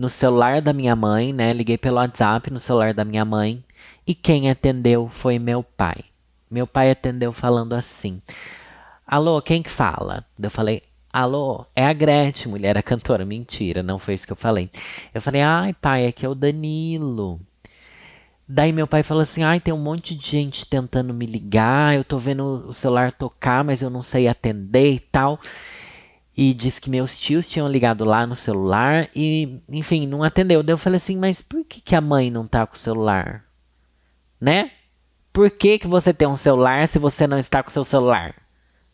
no 0.00 0.08
celular 0.08 0.62
da 0.62 0.72
minha 0.72 0.96
mãe, 0.96 1.30
né? 1.30 1.52
Liguei 1.52 1.76
pelo 1.76 1.98
WhatsApp 1.98 2.50
no 2.50 2.58
celular 2.58 2.94
da 2.94 3.04
minha 3.04 3.22
mãe 3.22 3.62
e 4.06 4.14
quem 4.14 4.48
atendeu 4.48 5.10
foi 5.12 5.38
meu 5.38 5.62
pai. 5.62 6.04
Meu 6.50 6.66
pai 6.66 6.90
atendeu 6.90 7.34
falando 7.34 7.74
assim: 7.74 8.22
Alô, 9.06 9.42
quem 9.42 9.62
que 9.62 9.68
fala? 9.68 10.24
Eu 10.40 10.50
falei: 10.50 10.82
Alô, 11.12 11.66
é 11.76 11.84
a 11.84 11.92
Gretchen, 11.92 12.50
mulher, 12.50 12.78
a 12.78 12.82
cantora. 12.82 13.26
Mentira, 13.26 13.82
não 13.82 13.98
foi 13.98 14.14
isso 14.14 14.26
que 14.26 14.32
eu 14.32 14.36
falei. 14.36 14.70
Eu 15.12 15.20
falei, 15.20 15.42
ai, 15.42 15.74
pai, 15.74 16.06
aqui 16.06 16.24
é 16.24 16.28
o 16.30 16.34
Danilo. 16.34 17.38
Daí 18.48 18.72
meu 18.72 18.86
pai 18.86 19.02
falou 19.02 19.20
assim: 19.20 19.42
ai, 19.42 19.60
tem 19.60 19.74
um 19.74 19.78
monte 19.78 20.14
de 20.16 20.26
gente 20.26 20.64
tentando 20.64 21.12
me 21.12 21.26
ligar, 21.26 21.94
eu 21.94 22.04
tô 22.04 22.16
vendo 22.16 22.70
o 22.70 22.72
celular 22.72 23.12
tocar, 23.12 23.62
mas 23.62 23.82
eu 23.82 23.90
não 23.90 24.00
sei 24.00 24.28
atender 24.28 24.94
e 24.94 24.98
tal. 24.98 25.38
E 26.36 26.54
disse 26.54 26.80
que 26.80 26.88
meus 26.88 27.18
tios 27.18 27.46
tinham 27.48 27.68
ligado 27.68 28.04
lá 28.04 28.26
no 28.26 28.36
celular 28.36 29.08
e, 29.14 29.60
enfim, 29.68 30.06
não 30.06 30.22
atendeu. 30.22 30.62
Daí 30.62 30.72
eu 30.72 30.78
falei 30.78 30.96
assim: 30.96 31.16
mas 31.16 31.42
por 31.42 31.64
que, 31.64 31.80
que 31.80 31.94
a 31.94 32.00
mãe 32.00 32.30
não 32.30 32.46
tá 32.46 32.66
com 32.66 32.76
o 32.76 32.78
celular? 32.78 33.44
Né? 34.40 34.70
Por 35.32 35.50
que, 35.50 35.78
que 35.78 35.86
você 35.86 36.12
tem 36.14 36.26
um 36.26 36.36
celular 36.36 36.88
se 36.88 36.98
você 36.98 37.26
não 37.26 37.38
está 37.38 37.62
com 37.62 37.68
o 37.68 37.72
seu 37.72 37.84
celular? 37.84 38.34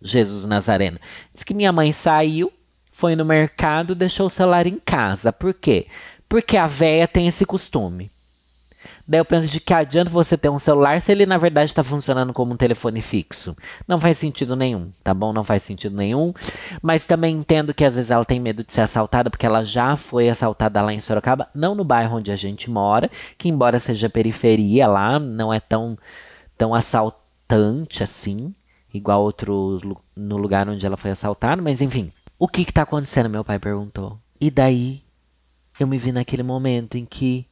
Jesus 0.03 0.45
Nazareno. 0.45 0.99
Diz 1.33 1.45
que 1.45 1.55
minha 1.55 1.73
mãe 1.73 1.93
saiu, 1.93 2.53
foi 2.91 3.17
no 3.17 3.25
mercado, 3.25 3.95
deixou 3.95 4.27
o 4.27 4.31
celular 4.31 4.67
em 4.67 4.79
casa. 4.79 5.33
Por 5.33 5.55
quê? 5.55 5.87
Porque 6.29 6.57
a 6.57 6.67
véia 6.67 7.07
tem 7.07 7.27
esse 7.27 7.47
costume. 7.47 8.11
Daí 9.09 9.21
eu 9.21 9.25
penso 9.25 9.47
de 9.47 9.61
que 9.61 9.73
adianta 9.73 10.11
você 10.11 10.37
ter 10.37 10.49
um 10.49 10.59
celular 10.59 11.01
se 11.01 11.13
ele 11.13 11.27
na 11.27 11.39
verdade 11.39 11.71
está 11.71 11.85
funcionando 11.85 12.33
como 12.33 12.55
um 12.55 12.57
telefone 12.57 13.01
fixo. 13.01 13.57
Não 13.87 13.99
faz 13.99 14.19
sentido 14.19 14.57
nenhum, 14.57 14.91
tá 15.05 15.15
bom? 15.15 15.33
Não 15.33 15.45
faz 15.45 15.63
sentido 15.63 15.97
nenhum. 15.97 16.35
Mas 16.83 17.07
também 17.07 17.37
entendo 17.37 17.73
que 17.73 17.85
às 17.85 17.95
vezes 17.95 18.11
ela 18.11 18.25
tem 18.25 18.41
medo 18.41 18.65
de 18.65 18.73
ser 18.73 18.81
assaltada, 18.81 19.31
porque 19.31 19.47
ela 19.47 19.65
já 19.65 19.97
foi 19.97 20.29
assaltada 20.29 20.83
lá 20.83 20.93
em 20.93 21.01
Sorocaba, 21.01 21.49
não 21.55 21.75
no 21.75 21.85
bairro 21.85 22.17
onde 22.17 22.33
a 22.33 22.37
gente 22.37 22.69
mora, 22.69 23.11
que 23.39 23.49
embora 23.49 23.79
seja 23.79 24.11
periferia 24.11 24.89
lá, 24.89 25.21
não 25.21 25.53
é 25.55 25.61
tão, 25.61 25.97
tão 26.59 26.75
assaltante 26.75 28.03
assim, 28.03 28.53
igual 28.93 29.23
outro 29.23 29.81
no 30.17 30.37
lugar 30.37 30.69
onde 30.69 30.85
ela 30.85 30.97
foi 30.97 31.13
assaltada, 31.13 31.63
mas 31.63 31.81
enfim. 31.81 32.13
O 32.39 32.49
que 32.49 32.63
está 32.63 32.83
acontecendo? 32.83 33.31
Meu 33.31 33.45
pai 33.45 33.59
perguntou. 33.59 34.19
E 34.41 34.51
daí 34.51 35.03
eu 35.79 35.87
me 35.87 35.97
vi 35.97 36.13
naquele 36.13 36.43
momento 36.43 36.99
em 36.99 37.05
que 37.05 37.47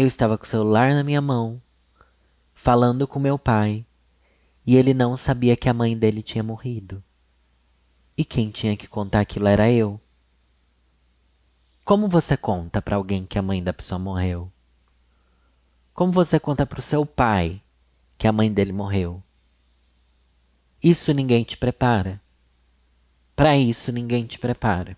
eu 0.00 0.06
estava 0.06 0.38
com 0.38 0.44
o 0.44 0.48
celular 0.48 0.94
na 0.94 1.04
minha 1.04 1.20
mão, 1.20 1.60
falando 2.54 3.06
com 3.06 3.18
meu 3.18 3.38
pai, 3.38 3.84
e 4.66 4.74
ele 4.76 4.94
não 4.94 5.14
sabia 5.14 5.56
que 5.56 5.68
a 5.68 5.74
mãe 5.74 5.96
dele 5.96 6.22
tinha 6.22 6.42
morrido. 6.42 7.02
E 8.16 8.24
quem 8.24 8.50
tinha 8.50 8.76
que 8.76 8.86
contar 8.86 9.20
aquilo 9.20 9.46
era 9.46 9.70
eu. 9.70 10.00
Como 11.84 12.08
você 12.08 12.34
conta 12.34 12.80
para 12.80 12.96
alguém 12.96 13.26
que 13.26 13.38
a 13.38 13.42
mãe 13.42 13.62
da 13.62 13.74
pessoa 13.74 13.98
morreu? 13.98 14.50
Como 15.92 16.12
você 16.12 16.40
conta 16.40 16.64
para 16.64 16.78
o 16.78 16.82
seu 16.82 17.04
pai 17.04 17.60
que 18.16 18.26
a 18.26 18.32
mãe 18.32 18.50
dele 18.50 18.72
morreu? 18.72 19.22
Isso 20.82 21.12
ninguém 21.12 21.44
te 21.44 21.58
prepara. 21.58 22.20
Para 23.36 23.56
isso 23.56 23.92
ninguém 23.92 24.24
te 24.24 24.38
prepara. 24.38 24.96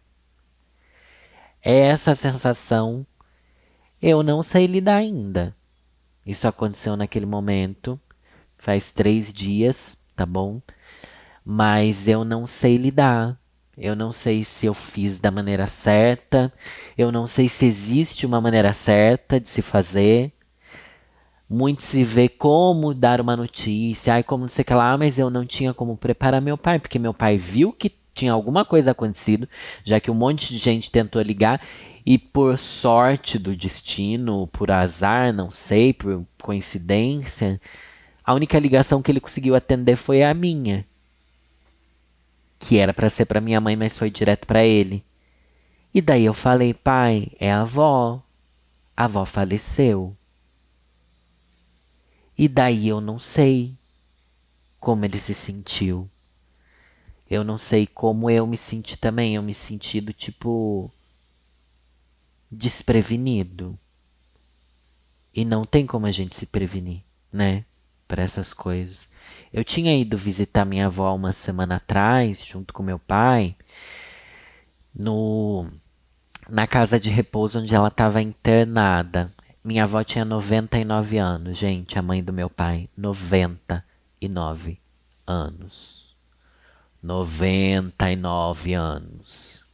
É 1.61 1.75
essa 1.75 2.15
sensação 2.15 3.07
eu 4.03 4.23
não 4.23 4.43
sei 4.43 4.67
lidar 4.67 4.97
ainda. 4.97 5.55
Isso 6.27 6.49
aconteceu 6.49 6.97
naquele 6.97 7.27
momento, 7.27 8.01
faz 8.59 8.91
três 8.91 9.33
dias, 9.33 9.99
tá 10.17 10.27
bom? 10.27 10.61
Mas 11.45 12.09
eu 12.09 12.25
não 12.25 12.47
sei 12.47 12.77
lidar. 12.77 13.39
Eu 13.77 13.97
não 13.97 14.13
sei 14.13 14.45
se 14.45 14.67
eu 14.67 14.75
fiz 14.75 15.19
da 15.19 15.31
maneira 15.31 15.67
certa. 15.67 16.53
Eu 16.97 17.11
não 17.11 17.27
sei 17.27 17.49
se 17.49 17.65
existe 17.67 18.27
uma 18.27 18.41
maneira 18.41 18.73
certa 18.73 19.41
de 19.41 19.49
se 19.49 19.63
fazer. 19.63 20.33
Muito 21.49 21.83
se 21.83 22.03
vê 22.03 22.29
como 22.29 22.95
dar 22.95 23.21
uma 23.21 23.37
notícia, 23.37 24.15
ai, 24.15 24.23
como 24.23 24.43
não 24.43 24.49
sei 24.49 24.63
o 24.63 24.65
que 24.65 24.75
lá, 24.75 24.97
mas 24.97 25.19
eu 25.19 25.29
não 25.29 25.45
tinha 25.45 25.75
como 25.75 25.97
preparar 25.99 26.41
meu 26.41 26.57
pai, 26.57 26.79
porque 26.79 26.99
meu 26.99 27.13
pai 27.13 27.37
viu 27.37 27.73
que 27.73 27.93
tinha 28.15 28.33
alguma 28.33 28.65
coisa 28.65 28.91
acontecido, 28.91 29.49
já 29.85 30.01
que 30.01 30.11
um 30.11 30.15
monte 30.15 30.49
de 30.49 30.59
gente 30.59 30.91
tentou 30.91 31.21
ligar 31.23 31.61
e 32.05 32.19
por 32.19 32.59
sorte 32.59 33.39
do 33.39 33.57
destino, 33.57 34.49
por 34.49 34.71
azar, 34.71 35.33
não 35.33 35.51
sei, 35.51 35.93
por 35.93 36.27
coincidência, 36.41 37.61
a 38.25 38.35
única 38.35 38.59
ligação 38.59 39.03
que 39.03 39.11
ele 39.11 39.21
conseguiu 39.21 39.55
atender 39.55 39.97
foi 39.97 40.23
a 40.23 40.35
minha. 40.35 40.85
Que 42.59 42.79
era 42.79 42.93
para 42.95 43.11
ser 43.11 43.27
para 43.27 43.41
minha 43.41 43.61
mãe, 43.61 43.77
mas 43.77 43.97
foi 43.97 44.11
direto 44.11 44.47
para 44.47 44.65
ele. 44.65 45.05
E 45.95 46.01
daí 46.01 46.25
eu 46.25 46.35
falei, 46.35 46.73
pai, 46.73 47.29
é 47.39 47.53
a 47.53 47.63
avó. 47.63 48.23
A 48.97 49.05
avó 49.05 49.25
faleceu. 49.25 50.17
E 52.37 52.49
daí 52.49 52.89
eu 52.89 53.01
não 53.01 53.19
sei 53.19 53.77
como 54.81 55.05
ele 55.05 55.19
se 55.19 55.35
sentiu. 55.35 56.09
Eu 57.33 57.43
não 57.43 57.57
sei 57.57 57.87
como 57.87 58.29
eu 58.29 58.47
me 58.47 58.59
senti 58.59 58.95
também. 58.95 59.37
Eu 59.37 59.43
me 59.43 59.55
senti 59.55 60.03
do 60.03 60.13
tipo 60.13 60.93
desprevenido. 62.51 63.79
E 65.35 65.43
não 65.43 65.65
tem 65.65 65.87
como 65.87 66.05
a 66.05 66.11
gente 66.11 66.37
se 66.37 66.45
prevenir, 66.45 67.01
né? 67.33 67.65
Para 68.07 68.23
essas 68.23 68.53
coisas. 68.53 69.09
Eu 69.51 69.65
tinha 69.65 69.97
ido 69.97 70.15
visitar 70.19 70.67
minha 70.67 70.85
avó 70.85 71.15
uma 71.15 71.33
semana 71.33 71.77
atrás, 71.77 72.45
junto 72.45 72.75
com 72.75 72.83
meu 72.83 72.99
pai, 72.99 73.57
no 74.95 75.67
na 76.51 76.67
casa 76.67 77.01
de 77.01 77.09
repouso 77.09 77.61
onde 77.61 77.75
ela 77.75 77.89
estava 77.89 78.21
internada. 78.21 79.33
Minha 79.65 79.85
avó 79.85 80.05
tinha 80.05 80.23
99 80.23 81.17
anos, 81.17 81.57
gente, 81.57 81.99
a 81.99 82.03
mãe 82.03 82.23
do 82.23 82.33
meu 82.33 82.51
pai, 82.51 82.91
99 82.95 84.79
anos. 85.27 86.02
99 87.03 88.75
anos. 88.75 89.65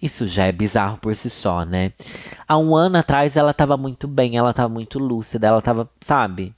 Isso 0.00 0.28
já 0.28 0.44
é 0.44 0.52
bizarro 0.52 0.98
por 0.98 1.16
si 1.16 1.30
só, 1.30 1.64
né? 1.64 1.92
Há 2.46 2.56
um 2.58 2.76
ano 2.76 2.98
atrás 2.98 3.36
ela 3.36 3.54
tava 3.54 3.76
muito 3.76 4.06
bem, 4.06 4.36
ela 4.36 4.52
tava 4.52 4.68
muito 4.68 4.98
lúcida, 4.98 5.48
ela 5.48 5.62
tava, 5.62 5.90
sabe? 6.00 6.54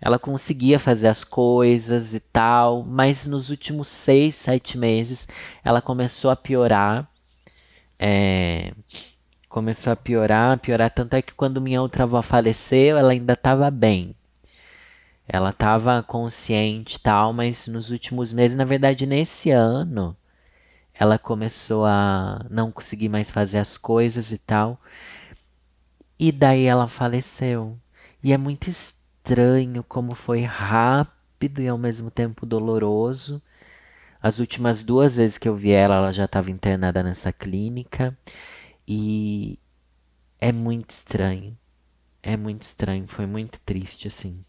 Ela 0.00 0.18
conseguia 0.18 0.78
fazer 0.78 1.08
as 1.08 1.24
coisas 1.24 2.14
e 2.14 2.20
tal, 2.20 2.84
mas 2.84 3.26
nos 3.26 3.50
últimos 3.50 3.88
seis, 3.88 4.36
sete 4.36 4.78
meses 4.78 5.28
ela 5.62 5.82
começou 5.82 6.30
a 6.30 6.36
piorar. 6.36 7.08
É, 7.98 8.72
começou 9.48 9.92
a 9.92 9.96
piorar, 9.96 10.58
piorar. 10.58 10.90
Tanto 10.90 11.14
é 11.14 11.22
que 11.22 11.34
quando 11.34 11.60
minha 11.60 11.82
outra 11.82 12.04
avó 12.04 12.22
faleceu, 12.22 12.96
ela 12.96 13.12
ainda 13.12 13.32
estava 13.34 13.70
bem. 13.70 14.14
Ela 15.28 15.50
estava 15.50 16.02
consciente 16.02 16.96
e 16.96 17.00
tal, 17.00 17.32
mas 17.34 17.68
nos 17.68 17.90
últimos 17.90 18.32
meses, 18.32 18.56
na 18.56 18.64
verdade, 18.64 19.06
nesse 19.06 19.50
ano, 19.50 20.16
ela 20.94 21.18
começou 21.18 21.84
a 21.86 22.46
não 22.50 22.72
conseguir 22.72 23.08
mais 23.08 23.30
fazer 23.30 23.58
as 23.58 23.76
coisas 23.76 24.32
e 24.32 24.38
tal. 24.38 24.80
E 26.18 26.32
daí 26.32 26.64
ela 26.64 26.88
faleceu. 26.88 27.78
E 28.22 28.32
é 28.32 28.38
muito 28.38 28.68
estranho 28.70 29.84
como 29.84 30.14
foi 30.14 30.42
rápido 30.42 31.60
e 31.60 31.68
ao 31.68 31.78
mesmo 31.78 32.10
tempo 32.10 32.46
doloroso. 32.46 33.42
As 34.20 34.38
últimas 34.40 34.82
duas 34.82 35.16
vezes 35.16 35.38
que 35.38 35.48
eu 35.48 35.56
vi 35.56 35.70
ela, 35.70 35.96
ela 35.96 36.12
já 36.12 36.24
estava 36.24 36.50
internada 36.50 37.02
nessa 37.02 37.32
clínica. 37.32 38.16
E 38.86 39.58
é 40.40 40.52
muito 40.52 40.90
estranho. 40.90 41.56
É 42.22 42.36
muito 42.36 42.62
estranho, 42.62 43.06
foi 43.08 43.26
muito 43.26 43.60
triste 43.60 44.08
assim. 44.08 44.44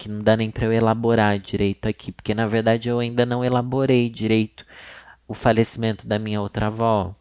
Que 0.00 0.08
não 0.08 0.22
dá 0.22 0.34
nem 0.34 0.50
para 0.50 0.64
eu 0.64 0.72
elaborar 0.72 1.38
direito 1.38 1.86
aqui, 1.86 2.10
porque 2.10 2.32
na 2.32 2.46
verdade 2.46 2.88
eu 2.88 2.98
ainda 2.98 3.26
não 3.26 3.44
elaborei 3.44 4.08
direito 4.08 4.64
o 5.28 5.34
falecimento 5.34 6.08
da 6.08 6.18
minha 6.18 6.40
outra 6.40 6.68
avó. 6.68 7.14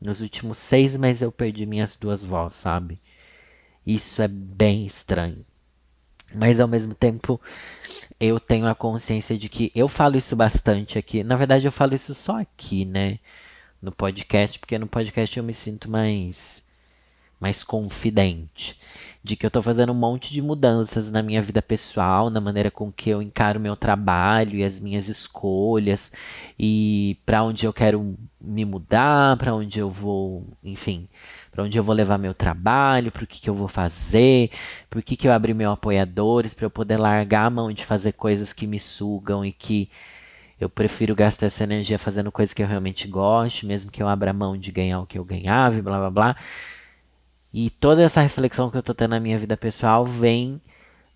Nos 0.00 0.22
últimos 0.22 0.56
seis 0.56 0.96
meses 0.96 1.20
eu 1.20 1.30
perdi 1.30 1.66
minhas 1.66 1.94
duas 1.94 2.24
vós, 2.24 2.54
sabe? 2.54 2.98
Isso 3.86 4.22
é 4.22 4.26
bem 4.26 4.86
estranho. 4.86 5.44
Mas 6.34 6.60
ao 6.60 6.66
mesmo 6.66 6.94
tempo, 6.94 7.38
eu 8.18 8.40
tenho 8.40 8.66
a 8.66 8.74
consciência 8.74 9.36
de 9.36 9.46
que 9.50 9.70
eu 9.74 9.86
falo 9.86 10.16
isso 10.16 10.34
bastante 10.34 10.98
aqui. 10.98 11.22
Na 11.22 11.36
verdade, 11.36 11.66
eu 11.66 11.72
falo 11.72 11.94
isso 11.94 12.14
só 12.14 12.40
aqui, 12.40 12.86
né? 12.86 13.18
No 13.82 13.92
podcast, 13.92 14.58
porque 14.58 14.78
no 14.78 14.86
podcast 14.86 15.36
eu 15.36 15.44
me 15.44 15.52
sinto 15.52 15.90
mais 15.90 16.65
mais 17.40 17.62
confidente 17.62 18.78
de 19.26 19.34
que 19.34 19.44
eu 19.44 19.48
estou 19.48 19.62
fazendo 19.62 19.90
um 19.90 19.96
monte 19.96 20.32
de 20.32 20.40
mudanças 20.40 21.10
na 21.10 21.20
minha 21.20 21.42
vida 21.42 21.60
pessoal, 21.60 22.30
na 22.30 22.40
maneira 22.40 22.70
com 22.70 22.92
que 22.92 23.10
eu 23.10 23.20
encaro 23.20 23.58
meu 23.58 23.74
trabalho 23.74 24.54
e 24.54 24.62
as 24.62 24.78
minhas 24.78 25.08
escolhas 25.08 26.12
e 26.56 27.18
para 27.26 27.42
onde 27.42 27.66
eu 27.66 27.72
quero 27.72 28.16
me 28.40 28.64
mudar, 28.64 29.36
para 29.36 29.52
onde 29.52 29.80
eu 29.80 29.90
vou, 29.90 30.46
enfim, 30.62 31.08
para 31.50 31.64
onde 31.64 31.76
eu 31.76 31.82
vou 31.82 31.92
levar 31.92 32.18
meu 32.18 32.32
trabalho, 32.32 33.10
para 33.10 33.24
o 33.24 33.26
que, 33.26 33.40
que 33.40 33.50
eu 33.50 33.54
vou 33.54 33.66
fazer, 33.66 34.48
por 34.88 35.02
que, 35.02 35.16
que 35.16 35.26
eu 35.26 35.32
abri 35.32 35.52
meu 35.52 35.72
apoiadores, 35.72 36.54
para 36.54 36.66
eu 36.66 36.70
poder 36.70 36.96
largar 36.96 37.46
a 37.46 37.50
mão 37.50 37.72
de 37.72 37.84
fazer 37.84 38.12
coisas 38.12 38.52
que 38.52 38.66
me 38.66 38.78
sugam 38.78 39.44
e 39.44 39.50
que 39.50 39.90
eu 40.60 40.68
prefiro 40.68 41.16
gastar 41.16 41.46
essa 41.46 41.64
energia 41.64 41.98
fazendo 41.98 42.30
coisas 42.30 42.54
que 42.54 42.62
eu 42.62 42.66
realmente 42.68 43.08
gosto, 43.08 43.66
mesmo 43.66 43.90
que 43.90 44.02
eu 44.02 44.08
abra 44.08 44.32
mão 44.32 44.56
de 44.56 44.70
ganhar 44.70 45.00
o 45.00 45.06
que 45.06 45.18
eu 45.18 45.24
ganhava 45.24 45.76
e 45.76 45.82
blá 45.82 45.98
blá 45.98 46.10
blá. 46.10 46.36
E 47.58 47.70
toda 47.70 48.02
essa 48.02 48.20
reflexão 48.20 48.70
que 48.70 48.76
eu 48.76 48.82
tô 48.82 48.92
tendo 48.92 49.12
na 49.12 49.18
minha 49.18 49.38
vida 49.38 49.56
pessoal 49.56 50.04
vem 50.04 50.60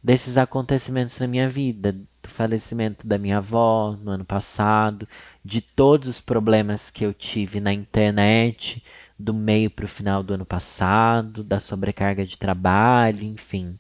desses 0.03 0.39
acontecimentos 0.39 1.19
na 1.19 1.27
minha 1.27 1.47
vida, 1.51 1.93
do 1.93 2.29
falecimento 2.31 3.07
da 3.07 3.19
minha 3.19 3.37
avó 3.37 3.95
no 4.03 4.11
ano 4.11 4.25
passado, 4.25 5.07
de 5.45 5.61
todos 5.61 6.09
os 6.09 6.19
problemas 6.19 6.91
que 6.91 7.05
eu 7.05 7.13
tive 7.13 7.61
na 7.61 7.75
internet 7.75 8.83
do 9.19 9.35
meio 9.35 9.71
para 9.71 9.85
o 9.85 9.89
final 9.89 10.23
do 10.23 10.33
ano 10.33 10.47
passado, 10.47 11.45
da 11.45 11.61
sobrecarga 11.61 12.25
de 12.25 12.39
trabalho, 12.39 13.23
enfim. 13.23 13.79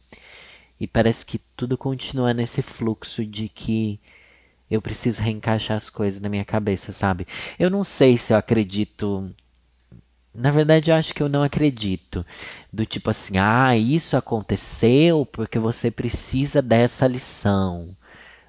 E 0.78 0.86
parece 0.86 1.24
que 1.24 1.38
tudo 1.56 1.78
continua 1.78 2.34
nesse 2.34 2.60
fluxo 2.60 3.24
de 3.24 3.48
que 3.48 3.98
eu 4.70 4.82
preciso 4.82 5.22
reencaixar 5.22 5.78
as 5.78 5.88
coisas 5.88 6.20
na 6.20 6.28
minha 6.28 6.44
cabeça, 6.44 6.92
sabe? 6.92 7.26
Eu 7.58 7.70
não 7.70 7.84
sei 7.84 8.18
se 8.18 8.34
eu 8.34 8.36
acredito. 8.36 9.34
Na 10.40 10.50
verdade, 10.50 10.90
eu 10.90 10.94
acho 10.96 11.14
que 11.14 11.22
eu 11.22 11.28
não 11.28 11.42
acredito. 11.42 12.24
Do 12.72 12.86
tipo 12.86 13.10
assim, 13.10 13.38
ah, 13.38 13.76
isso 13.76 14.16
aconteceu 14.16 15.26
porque 15.26 15.58
você 15.58 15.90
precisa 15.90 16.62
dessa 16.62 17.06
lição. 17.06 17.96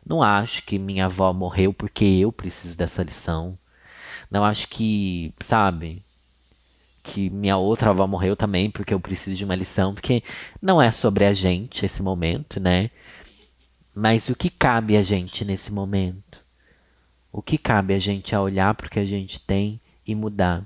Não 0.05 0.23
acho 0.23 0.65
que 0.65 0.79
minha 0.79 1.05
avó 1.05 1.33
morreu 1.33 1.73
porque 1.73 2.05
eu 2.05 2.31
preciso 2.31 2.77
dessa 2.77 3.03
lição. 3.03 3.57
Não 4.29 4.45
acho 4.45 4.67
que, 4.69 5.33
sabe? 5.41 6.03
que 7.03 7.29
minha 7.29 7.57
outra 7.57 7.89
avó 7.89 8.05
morreu 8.07 8.35
também 8.35 8.69
porque 8.69 8.93
eu 8.93 8.99
preciso 8.99 9.35
de 9.35 9.43
uma 9.43 9.55
lição, 9.55 9.93
porque 9.93 10.23
não 10.61 10.81
é 10.81 10.91
sobre 10.91 11.25
a 11.25 11.33
gente 11.33 11.85
esse 11.85 12.01
momento, 12.01 12.59
né? 12.59 12.91
Mas 13.93 14.29
o 14.29 14.35
que 14.35 14.49
cabe 14.49 14.95
a 14.95 15.03
gente 15.03 15.43
nesse 15.43 15.71
momento? 15.71 16.39
O 17.31 17.41
que 17.41 17.57
cabe 17.57 17.93
a 17.93 17.99
gente 17.99 18.35
a 18.35 18.41
olhar 18.41 18.73
para 18.75 18.87
o 18.87 18.89
que 18.89 18.99
a 18.99 19.05
gente 19.05 19.39
tem 19.39 19.81
e 20.05 20.15
mudar? 20.15 20.65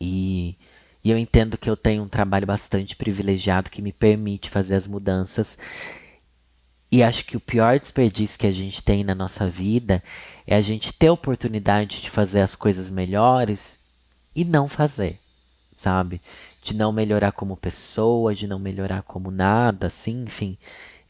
E, 0.00 0.56
e 1.02 1.10
eu 1.10 1.18
entendo 1.18 1.58
que 1.58 1.68
eu 1.68 1.76
tenho 1.76 2.02
um 2.02 2.08
trabalho 2.08 2.46
bastante 2.46 2.96
privilegiado 2.96 3.70
que 3.70 3.82
me 3.82 3.92
permite 3.92 4.50
fazer 4.50 4.74
as 4.74 4.86
mudanças. 4.86 5.58
E 6.90 7.02
acho 7.02 7.24
que 7.24 7.36
o 7.36 7.40
pior 7.40 7.78
desperdício 7.78 8.38
que 8.38 8.46
a 8.46 8.52
gente 8.52 8.82
tem 8.82 9.02
na 9.02 9.14
nossa 9.14 9.48
vida 9.48 10.02
é 10.46 10.54
a 10.54 10.62
gente 10.62 10.92
ter 10.92 11.08
a 11.08 11.12
oportunidade 11.12 12.00
de 12.00 12.10
fazer 12.10 12.40
as 12.40 12.54
coisas 12.54 12.88
melhores 12.90 13.82
e 14.34 14.44
não 14.44 14.68
fazer, 14.68 15.18
sabe? 15.72 16.20
De 16.62 16.74
não 16.74 16.92
melhorar 16.92 17.32
como 17.32 17.56
pessoa, 17.56 18.34
de 18.34 18.46
não 18.46 18.58
melhorar 18.58 19.02
como 19.02 19.30
nada, 19.30 19.88
assim, 19.88 20.24
enfim, 20.24 20.56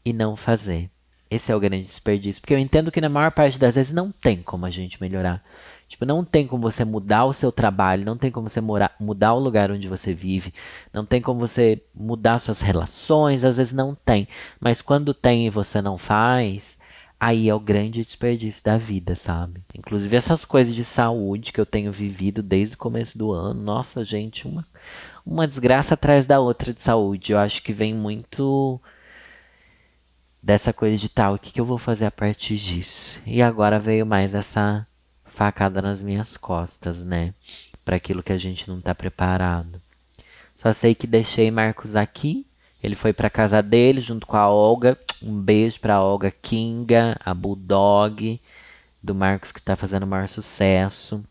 e 0.03 0.13
não 0.13 0.35
fazer. 0.35 0.89
Esse 1.29 1.51
é 1.51 1.55
o 1.55 1.59
grande 1.59 1.85
desperdício, 1.85 2.41
porque 2.41 2.53
eu 2.53 2.59
entendo 2.59 2.91
que 2.91 3.01
na 3.01 3.09
maior 3.09 3.31
parte 3.31 3.59
das 3.59 3.75
vezes 3.75 3.93
não 3.93 4.11
tem 4.11 4.41
como 4.41 4.65
a 4.65 4.69
gente 4.69 4.99
melhorar. 5.01 5.43
Tipo, 5.87 6.05
não 6.05 6.23
tem 6.23 6.45
como 6.45 6.61
você 6.61 6.83
mudar 6.83 7.25
o 7.25 7.33
seu 7.33 7.51
trabalho, 7.51 8.05
não 8.05 8.17
tem 8.17 8.29
como 8.29 8.49
você 8.49 8.59
morar, 8.59 8.93
mudar 8.99 9.33
o 9.33 9.39
lugar 9.39 9.71
onde 9.71 9.87
você 9.87 10.13
vive, 10.13 10.53
não 10.93 11.05
tem 11.05 11.21
como 11.21 11.39
você 11.39 11.81
mudar 11.95 12.39
suas 12.39 12.59
relações, 12.59 13.43
às 13.43 13.57
vezes 13.57 13.73
não 13.73 13.95
tem. 13.95 14.27
Mas 14.59 14.81
quando 14.81 15.13
tem 15.13 15.47
e 15.47 15.49
você 15.49 15.81
não 15.81 15.97
faz, 15.97 16.77
aí 17.19 17.49
é 17.49 17.55
o 17.55 17.59
grande 17.59 18.03
desperdício 18.03 18.63
da 18.63 18.77
vida, 18.77 19.15
sabe? 19.15 19.63
Inclusive 19.73 20.15
essas 20.15 20.43
coisas 20.43 20.75
de 20.75 20.83
saúde 20.83 21.53
que 21.53 21.59
eu 21.59 21.65
tenho 21.65 21.91
vivido 21.91 22.43
desde 22.43 22.75
o 22.75 22.77
começo 22.77 23.17
do 23.17 23.31
ano, 23.31 23.61
nossa, 23.61 24.03
gente, 24.03 24.45
uma, 24.45 24.65
uma 25.25 25.47
desgraça 25.47 25.93
atrás 25.93 26.25
da 26.25 26.39
outra 26.39 26.73
de 26.73 26.81
saúde. 26.81 27.31
Eu 27.31 27.39
acho 27.39 27.63
que 27.63 27.73
vem 27.73 27.93
muito 27.93 28.79
dessa 30.43 30.71
coisa 30.73 30.97
de 30.97 31.09
tal, 31.09 31.35
o 31.35 31.39
que, 31.39 31.51
que 31.51 31.59
eu 31.59 31.65
vou 31.65 31.77
fazer 31.77 32.05
a 32.05 32.11
partir 32.11 32.57
disso? 32.57 33.19
E 33.25 33.41
agora 33.41 33.79
veio 33.79 34.05
mais 34.05 34.35
essa 34.35 34.85
facada 35.37 35.81
nas 35.81 36.01
minhas 36.01 36.35
costas, 36.35 37.05
né? 37.05 37.33
Para 37.85 37.95
aquilo 37.95 38.23
que 38.23 38.33
a 38.33 38.37
gente 38.37 38.67
não 38.67 38.81
tá 38.81 38.93
preparado. 38.95 39.79
Só 40.55 40.73
sei 40.73 40.95
que 40.95 41.05
deixei 41.05 41.51
Marcos 41.51 41.95
aqui 41.95 42.47
ele 42.81 42.95
foi 42.95 43.11
para 43.11 43.29
casa 43.29 43.61
dele 43.61 44.01
junto 44.01 44.27
com 44.27 44.37
a 44.37 44.49
Olga. 44.49 44.97
Um 45.21 45.41
beijo 45.41 45.79
para 45.79 46.01
Olga 46.01 46.31
Kinga, 46.31 47.17
a 47.23 47.33
Bulldog 47.33 48.39
do 49.01 49.15
Marcos 49.15 49.51
que 49.51 49.59
está 49.59 49.75
fazendo 49.75 50.03
o 50.03 50.07
maior 50.07 50.27
sucesso. 50.29 51.23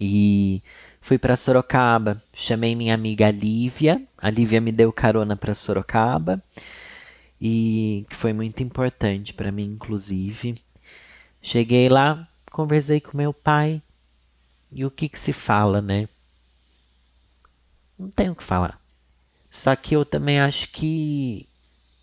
E 0.00 0.62
fui 1.00 1.16
para 1.18 1.36
Sorocaba. 1.36 2.22
Chamei 2.34 2.74
minha 2.74 2.94
amiga 2.94 3.30
Lívia. 3.30 4.02
A 4.18 4.30
Lívia 4.30 4.60
me 4.60 4.72
deu 4.72 4.92
carona 4.92 5.36
para 5.36 5.54
Sorocaba 5.54 6.42
e 7.40 8.04
que 8.10 8.16
foi 8.16 8.32
muito 8.32 8.62
importante 8.62 9.32
para 9.32 9.52
mim, 9.52 9.72
inclusive. 9.74 10.60
Cheguei 11.40 11.88
lá, 11.88 12.28
conversei 12.58 13.00
com 13.00 13.16
meu 13.16 13.32
pai 13.32 13.80
e 14.72 14.84
o 14.84 14.90
que 14.90 15.08
que 15.08 15.16
se 15.16 15.32
fala, 15.32 15.80
né? 15.80 16.08
Não 17.96 18.10
tenho 18.10 18.32
o 18.32 18.34
que 18.34 18.42
falar. 18.42 18.80
Só 19.48 19.76
que 19.76 19.94
eu 19.94 20.04
também 20.04 20.40
acho 20.40 20.68
que, 20.72 21.48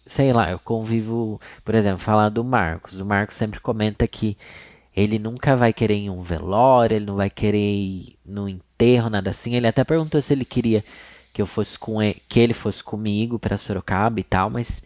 sei 0.05 0.31
lá, 0.31 0.49
eu 0.49 0.57
convivo, 0.57 1.41
por 1.65 1.75
exemplo, 1.75 1.99
falar 1.99 2.29
do 2.29 2.41
Marcos. 2.41 3.01
O 3.01 3.05
Marcos 3.05 3.35
sempre 3.35 3.59
comenta 3.59 4.07
que 4.07 4.37
ele 4.95 5.19
nunca 5.19 5.57
vai 5.57 5.73
querer 5.73 5.95
ir 5.95 6.05
em 6.05 6.09
um 6.09 6.21
velório, 6.21 6.95
ele 6.95 7.05
não 7.05 7.17
vai 7.17 7.29
querer 7.29 7.57
ir 7.57 8.17
no 8.25 8.47
enterro, 8.47 9.09
nada 9.09 9.31
assim. 9.31 9.55
Ele 9.55 9.67
até 9.67 9.83
perguntou 9.83 10.21
se 10.21 10.31
ele 10.31 10.45
queria 10.45 10.85
que 11.33 11.41
eu 11.41 11.45
fosse 11.45 11.77
com 11.77 12.01
ele, 12.01 12.21
que 12.29 12.39
ele 12.39 12.53
fosse 12.53 12.81
comigo 12.81 13.37
para 13.37 13.57
Sorocaba 13.57 14.21
e 14.21 14.23
tal, 14.23 14.49
mas 14.49 14.81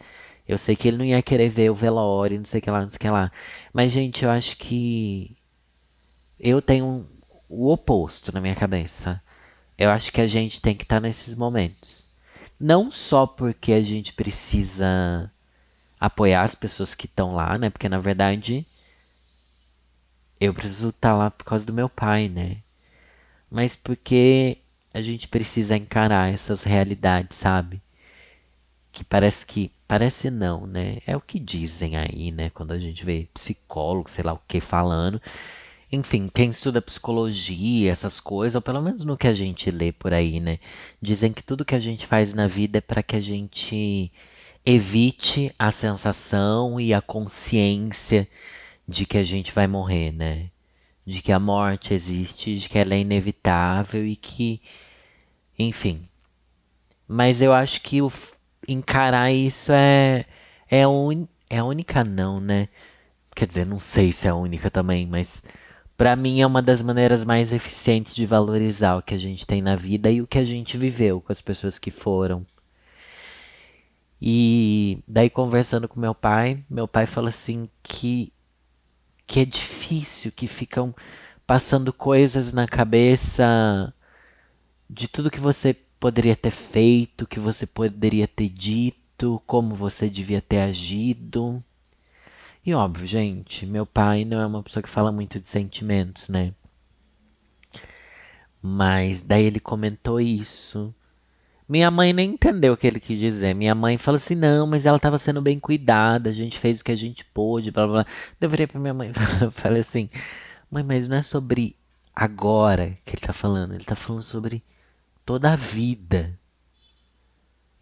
eu 0.48 0.58
sei 0.58 0.74
que 0.74 0.88
ele 0.88 0.96
não 0.96 1.04
ia 1.04 1.22
querer 1.22 1.48
ver 1.48 1.70
o 1.70 1.76
velório, 1.76 2.38
não 2.38 2.44
sei 2.44 2.58
o 2.58 2.62
que 2.62 2.70
lá, 2.72 2.80
não 2.80 2.88
sei 2.88 2.96
o 2.96 3.00
que 3.00 3.08
lá. 3.08 3.30
Mas 3.72 3.92
gente, 3.92 4.24
eu 4.24 4.30
acho 4.30 4.56
que 4.56 5.36
eu 6.40 6.62
tenho 6.62 7.06
o 7.48 7.70
oposto 7.70 8.32
na 8.32 8.40
minha 8.40 8.54
cabeça. 8.54 9.22
Eu 9.76 9.90
acho 9.90 10.10
que 10.10 10.20
a 10.20 10.26
gente 10.26 10.60
tem 10.60 10.74
que 10.74 10.84
estar 10.84 10.96
tá 10.96 11.00
nesses 11.00 11.34
momentos. 11.34 12.08
Não 12.58 12.90
só 12.90 13.26
porque 13.26 13.72
a 13.72 13.82
gente 13.82 14.14
precisa 14.14 15.30
apoiar 15.98 16.42
as 16.42 16.54
pessoas 16.54 16.94
que 16.94 17.06
estão 17.06 17.34
lá, 17.34 17.58
né? 17.58 17.68
Porque 17.68 17.88
na 17.88 17.98
verdade 17.98 18.66
eu 20.40 20.54
preciso 20.54 20.88
estar 20.88 21.10
tá 21.10 21.16
lá 21.16 21.30
por 21.30 21.44
causa 21.44 21.66
do 21.66 21.72
meu 21.72 21.88
pai, 21.88 22.28
né? 22.28 22.58
Mas 23.50 23.76
porque 23.76 24.58
a 24.94 25.02
gente 25.02 25.28
precisa 25.28 25.76
encarar 25.76 26.32
essas 26.32 26.62
realidades, 26.62 27.36
sabe? 27.36 27.82
Que 28.92 29.04
parece 29.04 29.44
que. 29.46 29.70
Parece 29.86 30.30
não, 30.30 30.66
né? 30.66 30.98
É 31.06 31.16
o 31.16 31.20
que 31.20 31.38
dizem 31.38 31.96
aí, 31.96 32.30
né? 32.30 32.50
Quando 32.50 32.72
a 32.72 32.78
gente 32.78 33.04
vê 33.04 33.28
psicólogo, 33.34 34.08
sei 34.08 34.22
lá 34.22 34.32
o 34.32 34.40
que, 34.46 34.60
falando 34.60 35.20
enfim, 35.92 36.28
quem 36.32 36.50
estuda 36.50 36.80
psicologia, 36.80 37.90
essas 37.90 38.20
coisas, 38.20 38.54
ou 38.54 38.62
pelo 38.62 38.80
menos 38.80 39.04
no 39.04 39.16
que 39.16 39.26
a 39.26 39.34
gente 39.34 39.70
lê 39.70 39.92
por 39.92 40.12
aí, 40.14 40.38
né? 40.38 40.58
Dizem 41.02 41.32
que 41.32 41.42
tudo 41.42 41.64
que 41.64 41.74
a 41.74 41.80
gente 41.80 42.06
faz 42.06 42.32
na 42.34 42.46
vida 42.46 42.78
é 42.78 42.80
para 42.80 43.02
que 43.02 43.16
a 43.16 43.20
gente 43.20 44.12
evite 44.64 45.54
a 45.58 45.70
sensação 45.70 46.80
e 46.80 46.94
a 46.94 47.00
consciência 47.00 48.28
de 48.86 49.06
que 49.06 49.18
a 49.18 49.24
gente 49.24 49.52
vai 49.52 49.66
morrer, 49.66 50.12
né? 50.12 50.50
De 51.06 51.22
que 51.22 51.32
a 51.32 51.40
morte 51.40 51.94
existe, 51.94 52.58
de 52.58 52.68
que 52.68 52.78
ela 52.78 52.94
é 52.94 53.00
inevitável 53.00 54.06
e 54.06 54.16
que, 54.16 54.60
enfim. 55.58 56.08
Mas 57.08 57.42
eu 57.42 57.52
acho 57.52 57.80
que 57.82 58.00
o 58.02 58.12
encarar 58.68 59.32
isso 59.32 59.72
é 59.72 60.24
é, 60.70 60.86
un, 60.86 61.26
é 61.48 61.58
a 61.58 61.64
única 61.64 62.04
não, 62.04 62.40
né? 62.40 62.68
Quer 63.34 63.46
dizer, 63.46 63.66
não 63.66 63.80
sei 63.80 64.12
se 64.12 64.26
é 64.28 64.30
a 64.30 64.34
única 64.34 64.70
também, 64.70 65.06
mas 65.06 65.44
para 66.00 66.16
mim 66.16 66.40
é 66.40 66.46
uma 66.46 66.62
das 66.62 66.80
maneiras 66.80 67.24
mais 67.24 67.52
eficientes 67.52 68.14
de 68.14 68.24
valorizar 68.24 68.96
o 68.96 69.02
que 69.02 69.12
a 69.12 69.18
gente 69.18 69.46
tem 69.46 69.60
na 69.60 69.76
vida 69.76 70.10
e 70.10 70.22
o 70.22 70.26
que 70.26 70.38
a 70.38 70.44
gente 70.46 70.78
viveu 70.78 71.20
com 71.20 71.30
as 71.30 71.42
pessoas 71.42 71.78
que 71.78 71.90
foram. 71.90 72.46
E 74.18 75.04
daí 75.06 75.28
conversando 75.28 75.86
com 75.86 76.00
meu 76.00 76.14
pai, 76.14 76.64
meu 76.70 76.88
pai 76.88 77.04
falou 77.04 77.28
assim 77.28 77.68
que 77.82 78.32
que 79.26 79.40
é 79.40 79.44
difícil, 79.44 80.32
que 80.32 80.46
ficam 80.48 80.94
passando 81.46 81.92
coisas 81.92 82.50
na 82.50 82.66
cabeça 82.66 83.92
de 84.88 85.06
tudo 85.06 85.30
que 85.30 85.38
você 85.38 85.74
poderia 85.74 86.34
ter 86.34 86.50
feito, 86.50 87.26
que 87.26 87.38
você 87.38 87.66
poderia 87.66 88.26
ter 88.26 88.48
dito, 88.48 89.42
como 89.46 89.74
você 89.74 90.08
devia 90.08 90.40
ter 90.40 90.62
agido. 90.62 91.62
E 92.70 92.72
óbvio, 92.72 93.04
gente, 93.04 93.66
meu 93.66 93.84
pai 93.84 94.24
não 94.24 94.38
é 94.40 94.46
uma 94.46 94.62
pessoa 94.62 94.80
que 94.80 94.88
fala 94.88 95.10
muito 95.10 95.40
de 95.40 95.48
sentimentos, 95.48 96.28
né? 96.28 96.54
Mas 98.62 99.24
daí 99.24 99.44
ele 99.44 99.58
comentou 99.58 100.20
isso. 100.20 100.94
Minha 101.68 101.90
mãe 101.90 102.12
nem 102.12 102.30
entendeu 102.30 102.74
o 102.74 102.76
que 102.76 102.86
ele 102.86 103.00
quis 103.00 103.18
dizer. 103.18 103.54
Minha 103.56 103.74
mãe 103.74 103.98
falou 103.98 104.18
assim: 104.18 104.36
não, 104.36 104.68
mas 104.68 104.86
ela 104.86 104.98
estava 104.98 105.18
sendo 105.18 105.42
bem 105.42 105.58
cuidada, 105.58 106.30
a 106.30 106.32
gente 106.32 106.60
fez 106.60 106.80
o 106.80 106.84
que 106.84 106.92
a 106.92 106.96
gente 106.96 107.24
pôde, 107.24 107.72
blá 107.72 107.88
blá 107.88 108.04
blá. 108.04 108.48
Virei 108.48 108.68
pra 108.68 108.78
minha 108.78 108.94
mãe 108.94 109.10
falei 109.54 109.80
assim: 109.80 110.08
mãe, 110.70 110.84
mas 110.84 111.08
não 111.08 111.16
é 111.16 111.22
sobre 111.24 111.74
agora 112.14 112.96
que 113.04 113.16
ele 113.16 113.26
tá 113.26 113.32
falando, 113.32 113.74
ele 113.74 113.84
tá 113.84 113.96
falando 113.96 114.22
sobre 114.22 114.62
toda 115.26 115.52
a 115.52 115.56
vida. 115.56 116.38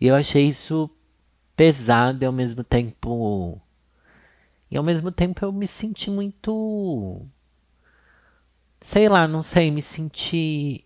E 0.01 0.07
eu 0.07 0.15
achei 0.15 0.49
isso 0.49 0.89
pesado 1.55 2.25
e 2.25 2.27
ao 2.27 2.33
mesmo 2.33 2.65
tempo 2.65 3.61
e 4.71 4.77
ao 4.77 4.85
mesmo 4.85 5.11
tempo 5.11 5.45
eu 5.45 5.53
me 5.53 5.67
senti 5.67 6.11
muito. 6.11 7.27
Sei 8.81 9.09
lá, 9.09 9.27
não 9.27 9.43
sei, 9.43 9.71
me 9.71 9.83
senti. 9.83 10.85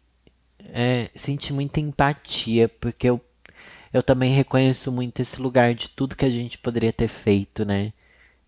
É, 0.61 1.11
senti 1.14 1.53
muita 1.53 1.81
empatia, 1.81 2.68
porque 2.68 3.09
eu, 3.11 3.21
eu 3.92 4.03
também 4.03 4.33
reconheço 4.33 4.90
muito 4.92 5.21
esse 5.21 5.40
lugar 5.40 5.75
de 5.75 5.88
tudo 5.90 6.16
que 6.16 6.25
a 6.25 6.31
gente 6.31 6.57
poderia 6.59 6.92
ter 6.92 7.09
feito, 7.09 7.64
né? 7.64 7.92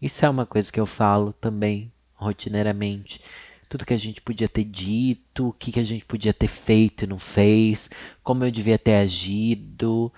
Isso 0.00 0.24
é 0.24 0.28
uma 0.28 0.46
coisa 0.46 0.72
que 0.72 0.80
eu 0.80 0.86
falo 0.86 1.32
também, 1.34 1.92
rotineiramente. 2.14 3.20
tudo 3.68 3.86
que 3.86 3.94
a 3.94 3.98
gente 3.98 4.20
podia 4.20 4.48
ter 4.48 4.64
dito, 4.64 5.48
o 5.48 5.52
que, 5.52 5.72
que 5.72 5.80
a 5.80 5.84
gente 5.84 6.04
podia 6.04 6.32
ter 6.34 6.48
feito 6.48 7.04
e 7.04 7.06
não 7.08 7.18
fez, 7.18 7.90
como 8.22 8.44
eu 8.44 8.50
devia 8.50 8.78
ter 8.78 8.96
agido, 8.96 10.12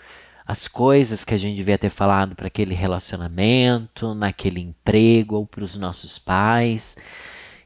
as 0.47 0.69
coisas 0.69 1.25
que 1.25 1.35
a 1.35 1.39
gente 1.39 1.57
devia 1.57 1.77
ter 1.77 1.91
falado 1.91 2.37
para 2.37 2.47
aquele 2.47 2.75
relacionamento, 2.75 4.15
naquele 4.15 4.61
emprego 4.61 5.37
ou 5.37 5.47
para 5.47 5.65
os 5.65 5.77
nossos 5.77 6.19
pais. 6.19 6.97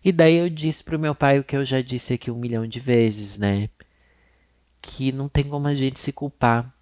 E 0.02 0.10
daí 0.10 0.36
eu 0.36 0.48
disse 0.48 0.82
para 0.82 0.96
o 0.96 1.00
meu 1.00 1.14
pai 1.14 1.38
o 1.38 1.44
que 1.44 1.54
eu 1.54 1.64
já 1.64 1.82
disse 1.82 2.14
aqui 2.14 2.30
um 2.30 2.38
milhão 2.38 2.66
de 2.66 2.80
vezes, 2.80 3.38
né? 3.38 3.68
Que 4.80 5.12
não 5.12 5.28
tem 5.28 5.44
como 5.44 5.68
a 5.68 5.74
gente 5.74 6.00
se 6.00 6.10
culpar. 6.10 6.72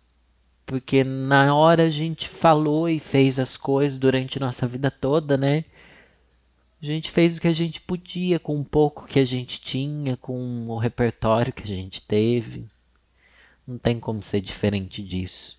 Porque 0.65 1.03
na 1.03 1.53
hora 1.55 1.85
a 1.85 1.91
gente 1.91 2.29
falou 2.29 2.89
e 2.89 3.01
fez 3.01 3.41
as 3.41 3.57
coisas 3.57 3.99
durante 3.99 4.39
nossa 4.39 4.69
vida 4.69 4.91
toda, 4.91 5.37
né? 5.37 5.65
A 6.81 6.87
gente 6.87 7.11
fez 7.11 7.37
o 7.37 7.41
que 7.41 7.49
a 7.49 7.53
gente 7.53 7.81
podia 7.81 8.39
com 8.39 8.55
um 8.55 8.63
pouco 8.63 9.07
que 9.09 9.19
a 9.19 9.25
gente 9.25 9.61
tinha, 9.61 10.17
com 10.17 10.69
o 10.69 10.79
repertório 10.79 11.53
que 11.53 11.65
a 11.65 11.67
gente 11.67 12.07
teve. 12.07 12.67
Não 13.67 13.79
tem 13.79 13.99
como 13.99 14.23
ser 14.23 14.41
diferente 14.41 15.03
disso. 15.03 15.59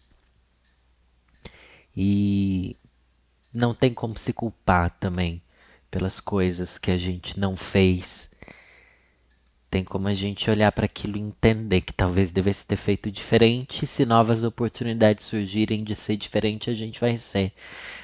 E 1.95 2.75
não 3.53 3.73
tem 3.73 3.93
como 3.93 4.17
se 4.17 4.33
culpar 4.33 4.91
também 4.99 5.41
pelas 5.89 6.19
coisas 6.19 6.77
que 6.77 6.91
a 6.91 6.97
gente 6.97 7.39
não 7.39 7.55
fez. 7.55 8.31
Tem 9.69 9.83
como 9.83 10.07
a 10.07 10.13
gente 10.13 10.49
olhar 10.49 10.71
para 10.71 10.85
aquilo 10.85 11.17
e 11.17 11.21
entender 11.21 11.81
que 11.81 11.93
talvez 11.93 12.31
devesse 12.31 12.65
ter 12.65 12.75
feito 12.75 13.11
diferente. 13.11 13.85
Se 13.85 14.05
novas 14.05 14.43
oportunidades 14.43 15.25
surgirem 15.25 15.83
de 15.83 15.95
ser 15.95 16.17
diferente, 16.17 16.69
a 16.69 16.73
gente 16.73 16.99
vai 16.99 17.17
ser 17.17 17.53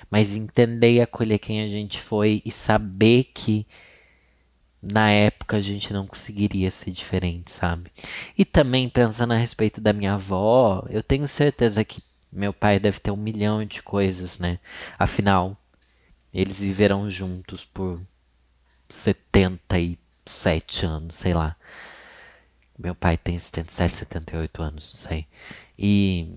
mas 0.09 0.35
entender 0.35 0.93
e 0.93 1.01
acolher 1.01 1.39
quem 1.39 1.61
a 1.61 1.67
gente 1.67 1.99
foi 1.99 2.41
e 2.45 2.51
saber 2.51 3.25
que 3.33 3.65
na 4.81 5.09
época 5.09 5.57
a 5.57 5.61
gente 5.61 5.91
não 5.91 6.05
conseguiria 6.05 6.69
ser 6.69 6.91
diferente, 6.91 7.51
sabe? 7.51 7.91
E 8.37 8.45
também 8.45 8.87
pensando 8.87 9.33
a 9.33 9.37
respeito 9.37 9.81
da 9.81 9.93
minha 9.93 10.13
avó, 10.13 10.85
eu 10.89 11.01
tenho 11.01 11.27
certeza 11.27 11.83
que 11.83 12.03
meu 12.35 12.53
pai 12.53 12.79
deve 12.79 12.99
ter 12.99 13.11
um 13.11 13.17
milhão 13.17 13.65
de 13.65 13.81
coisas, 13.81 14.37
né? 14.37 14.59
Afinal, 14.99 15.57
eles 16.33 16.59
viveram 16.59 17.09
juntos 17.09 17.63
por 17.63 18.01
77 18.89 20.85
anos, 20.85 21.15
sei 21.15 21.33
lá. 21.33 21.55
Meu 22.77 22.93
pai 22.93 23.17
tem 23.17 23.39
77, 23.39 23.95
78 23.95 24.61
anos, 24.61 24.91
não 24.93 24.99
sei. 25.09 25.27
E 25.79 26.35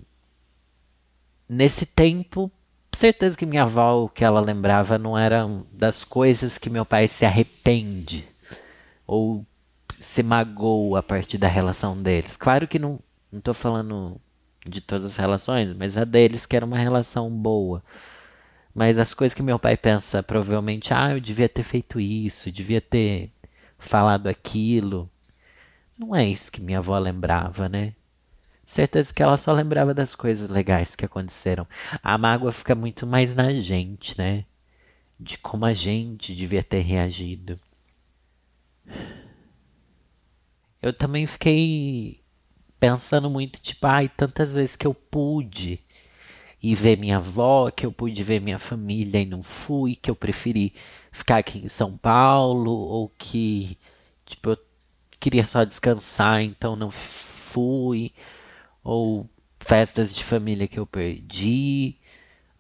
nesse 1.49 1.85
tempo 1.85 2.51
certeza 2.99 3.37
que 3.37 3.47
minha 3.47 3.63
avó, 3.63 4.05
o 4.05 4.09
que 4.09 4.25
ela 4.25 4.41
lembrava, 4.41 4.99
não 4.99 5.17
eram 5.17 5.67
das 5.73 6.03
coisas 6.05 6.59
que 6.59 6.69
meu 6.69 6.85
pai 6.85 7.07
se 7.07 7.25
arrepende 7.25 8.29
ou 9.07 9.47
se 10.01 10.23
magoa 10.23 11.01
a 11.01 11.03
partir 11.03 11.39
da 11.39 11.49
relação 11.49 12.01
deles. 12.01 12.37
Claro 12.37 12.67
que 12.67 12.79
não, 12.79 12.99
não 13.31 13.41
tô 13.41 13.55
falando 13.55 14.21
de 14.69 14.81
todas 14.81 15.05
as 15.05 15.17
relações, 15.17 15.75
mas 15.75 15.97
a 15.97 16.05
deles 16.05 16.47
que 16.47 16.57
era 16.57 16.67
uma 16.67 16.79
relação 16.79 17.31
boa. 17.31 17.83
Mas 18.75 18.99
as 18.99 19.15
coisas 19.15 19.35
que 19.35 19.43
meu 19.43 19.59
pai 19.59 19.77
pensa, 19.77 20.23
provavelmente, 20.23 20.95
ah, 20.95 21.13
eu 21.13 21.21
devia 21.21 21.49
ter 21.49 21.65
feito 21.65 21.99
isso, 22.01 22.53
devia 22.53 22.81
ter 22.81 23.33
falado 23.79 24.29
aquilo. 24.29 25.11
Não 25.99 26.15
é 26.15 26.25
isso 26.25 26.53
que 26.53 26.61
minha 26.61 26.79
avó 26.79 26.97
lembrava, 26.99 27.69
né? 27.69 27.95
Certeza 28.67 29.13
que 29.15 29.23
ela 29.23 29.37
só 29.37 29.53
lembrava 29.53 29.95
das 29.95 30.15
coisas 30.15 30.51
legais 30.51 30.95
que 30.95 31.05
aconteceram. 31.05 31.67
A 32.03 32.19
mágoa 32.19 32.53
fica 32.53 32.75
muito 32.75 33.07
mais 33.07 33.35
na 33.35 33.51
gente, 33.61 34.17
né? 34.19 34.45
De 35.19 35.39
como 35.39 35.65
a 35.65 35.73
gente 35.73 36.35
devia 36.35 36.63
ter 36.63 36.83
reagido. 36.83 37.59
Eu 40.83 40.93
também 40.93 41.27
fiquei 41.27 42.21
pensando 42.81 43.31
muito, 43.31 43.61
tipo, 43.61 43.87
ai, 43.87 44.09
tantas 44.09 44.55
vezes 44.55 44.77
que 44.77 44.87
eu 44.87 44.95
pude 44.95 45.81
ir 46.63 46.75
ver 46.75 46.99
minha 46.99 47.19
avó, 47.19 47.71
que 47.71 47.87
eu 47.87 47.93
pude 47.93 48.23
ver 48.23 48.41
minha 48.41 48.59
família 48.59 49.21
e 49.21 49.27
não 49.27 49.43
fui, 49.43 49.97
que 49.97 50.11
eu 50.11 50.17
preferi 50.17 50.75
ficar 51.13 51.39
aqui 51.39 51.59
em 51.61 51.69
São 51.69 51.97
Paulo, 51.97 52.71
ou 52.73 53.11
que, 53.19 53.79
tipo, 54.27 54.51
eu 54.51 54.59
queria 55.21 55.45
só 55.47 55.65
descansar, 55.65 56.43
então 56.43 56.77
não 56.77 56.91
fui 56.91 58.13
ou 58.85 59.29
festas 59.61 60.15
de 60.15 60.25
família 60.25 60.69
que 60.69 60.79
eu 60.79 60.87
perdi, 60.87 61.97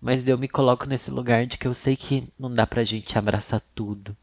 mas 0.00 0.26
eu 0.28 0.38
me 0.38 0.48
coloco 0.48 0.86
nesse 0.86 1.10
lugar 1.10 1.46
de 1.46 1.58
que 1.58 1.68
eu 1.68 1.74
sei 1.74 1.96
que 1.96 2.28
não 2.38 2.52
dá 2.54 2.66
pra 2.66 2.84
gente 2.84 3.18
abraçar 3.18 3.62
tudo 3.74 4.16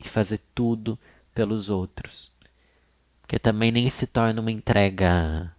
e 0.00 0.08
fazer 0.08 0.40
tudo 0.54 0.98
pelos 1.34 1.70
outros. 1.70 2.31
Porque 3.32 3.40
também 3.40 3.72
nem 3.72 3.88
se 3.88 4.06
torna 4.06 4.42
uma 4.42 4.52
entrega 4.52 5.56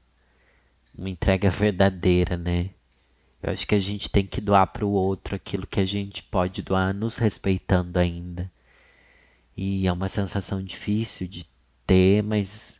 uma 0.96 1.10
entrega 1.10 1.50
verdadeira, 1.50 2.38
né? 2.38 2.70
Eu 3.42 3.52
acho 3.52 3.66
que 3.66 3.74
a 3.74 3.80
gente 3.80 4.12
tem 4.12 4.28
que 4.28 4.40
doar 4.40 4.68
para 4.68 4.86
o 4.86 4.92
outro 4.92 5.36
aquilo 5.36 5.66
que 5.66 5.80
a 5.80 5.86
gente 5.86 6.22
pode 6.22 6.62
doar, 6.62 6.94
nos 6.94 7.18
respeitando 7.18 7.98
ainda. 7.98 8.52
E 9.58 9.88
é 9.88 9.92
uma 9.92 10.08
sensação 10.08 10.64
difícil 10.64 11.28
de 11.28 11.48
ter, 11.88 12.22
mas 12.22 12.80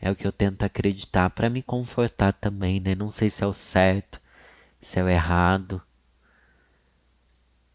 é 0.00 0.10
o 0.10 0.16
que 0.16 0.26
eu 0.26 0.32
tento 0.32 0.62
acreditar 0.62 1.28
para 1.28 1.50
me 1.50 1.62
confortar 1.62 2.32
também, 2.32 2.80
né? 2.80 2.94
Não 2.94 3.10
sei 3.10 3.28
se 3.28 3.44
é 3.44 3.46
o 3.46 3.52
certo, 3.52 4.18
se 4.80 4.98
é 4.98 5.04
o 5.04 5.08
errado. 5.08 5.82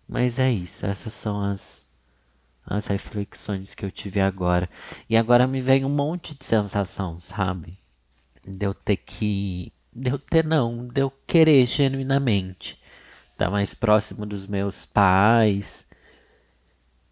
Mas 0.10 0.40
é 0.40 0.52
isso, 0.52 0.84
essas 0.84 1.14
são 1.14 1.40
as 1.40 1.85
as 2.66 2.88
reflexões 2.88 3.76
que 3.76 3.86
eu 3.86 3.92
tive 3.92 4.20
agora. 4.20 4.70
E 5.10 5.16
agora 5.16 5.46
me 5.48 5.62
vem 5.62 5.86
um 5.86 5.90
monte 5.90 6.36
de 6.38 6.44
sensação, 6.46 7.20
sabe? 7.20 7.78
De 8.46 8.66
eu 8.66 8.74
ter 8.74 8.98
que. 8.98 9.72
De 9.94 10.10
eu 10.10 10.20
ter 10.20 10.44
não, 10.44 10.88
de 10.88 11.02
eu 11.02 11.12
querer 11.26 11.66
genuinamente 11.66 12.78
estar 13.32 13.50
mais 13.50 13.74
próximo 13.76 14.26
dos 14.26 14.48
meus 14.48 14.86
pais. 14.86 15.90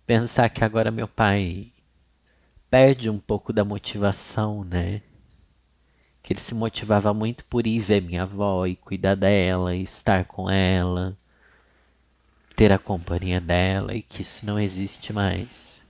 Pensar 0.06 0.50
que 0.50 0.64
agora 0.64 0.92
meu 0.92 1.08
pai 1.08 1.72
perde 2.70 3.10
um 3.10 3.20
pouco 3.20 3.54
da 3.54 3.64
motivação, 3.64 4.64
né? 4.64 5.02
Que 6.22 6.34
ele 6.34 6.40
se 6.40 6.56
motivava 6.56 7.14
muito 7.14 7.46
por 7.46 7.68
ir 7.68 7.80
ver 7.80 8.02
minha 8.02 8.24
avó 8.24 8.66
e 8.66 8.76
cuidar 8.76 9.16
dela, 9.16 9.76
e 9.76 9.84
estar 9.84 10.26
com 10.26 10.50
ela, 10.50 11.18
ter 12.56 12.72
a 12.72 12.80
companhia 12.80 13.42
dela, 13.42 13.96
e 13.96 14.02
que 14.02 14.22
isso 14.22 14.46
não 14.46 14.60
existe 14.60 15.12
mais. 15.12 15.82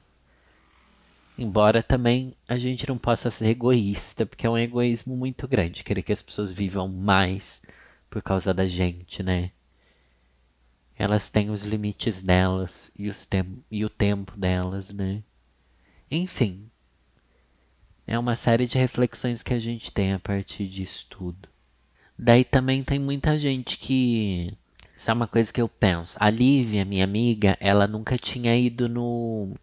Embora 1.37 1.81
também 1.81 2.35
a 2.47 2.57
gente 2.57 2.87
não 2.87 2.97
possa 2.97 3.31
ser 3.31 3.47
egoísta, 3.47 4.25
porque 4.25 4.45
é 4.45 4.49
um 4.49 4.57
egoísmo 4.57 5.15
muito 5.15 5.47
grande 5.47 5.83
querer 5.83 6.03
que 6.03 6.13
as 6.13 6.21
pessoas 6.21 6.51
vivam 6.51 6.87
mais 6.87 7.63
por 8.09 8.21
causa 8.21 8.53
da 8.53 8.67
gente, 8.67 9.23
né? 9.23 9.51
Elas 10.95 11.29
têm 11.29 11.49
os 11.49 11.63
limites 11.63 12.21
delas 12.21 12.91
e, 12.97 13.09
os 13.09 13.25
tem 13.25 13.63
e 13.69 13.83
o 13.83 13.89
tempo 13.89 14.37
delas, 14.37 14.93
né? 14.93 15.23
Enfim, 16.09 16.69
é 18.05 18.17
uma 18.19 18.35
série 18.35 18.67
de 18.67 18.77
reflexões 18.77 19.41
que 19.41 19.53
a 19.53 19.59
gente 19.59 19.91
tem 19.91 20.13
a 20.13 20.19
partir 20.19 20.67
disso 20.67 21.07
tudo. 21.09 21.49
Daí 22.17 22.43
também 22.43 22.83
tem 22.83 22.99
muita 22.99 23.37
gente 23.37 23.77
que. 23.77 24.55
Isso 24.95 25.09
é 25.09 25.13
uma 25.13 25.27
coisa 25.27 25.51
que 25.51 25.61
eu 25.61 25.67
penso. 25.67 26.17
A 26.19 26.29
Lívia, 26.29 26.85
minha 26.85 27.03
amiga, 27.03 27.57
ela 27.59 27.87
nunca 27.87 28.17
tinha 28.17 28.55
ido 28.55 28.87
no. 28.87 29.55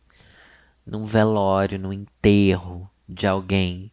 num 0.87 1.05
velório, 1.05 1.79
num 1.79 1.93
enterro 1.93 2.91
de 3.09 3.27
alguém. 3.27 3.91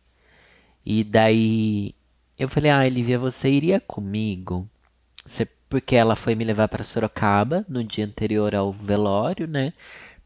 E 0.86 1.04
daí 1.04 1.93
eu 2.38 2.50
falei: 2.50 2.71
Ah, 2.71 2.88
Lívia, 2.88 3.19
você 3.19 3.50
iria 3.50 3.80
comigo? 3.80 4.67
Você, 5.26 5.45
porque 5.69 5.95
ela 5.95 6.15
foi 6.15 6.36
me 6.36 6.43
levar 6.45 6.67
para 6.69 6.84
Sorocaba 6.84 7.65
no 7.67 7.84
dia 7.84 8.06
anterior 8.06 8.56
ao 8.56 8.71
velório, 8.71 9.47
né? 9.47 9.73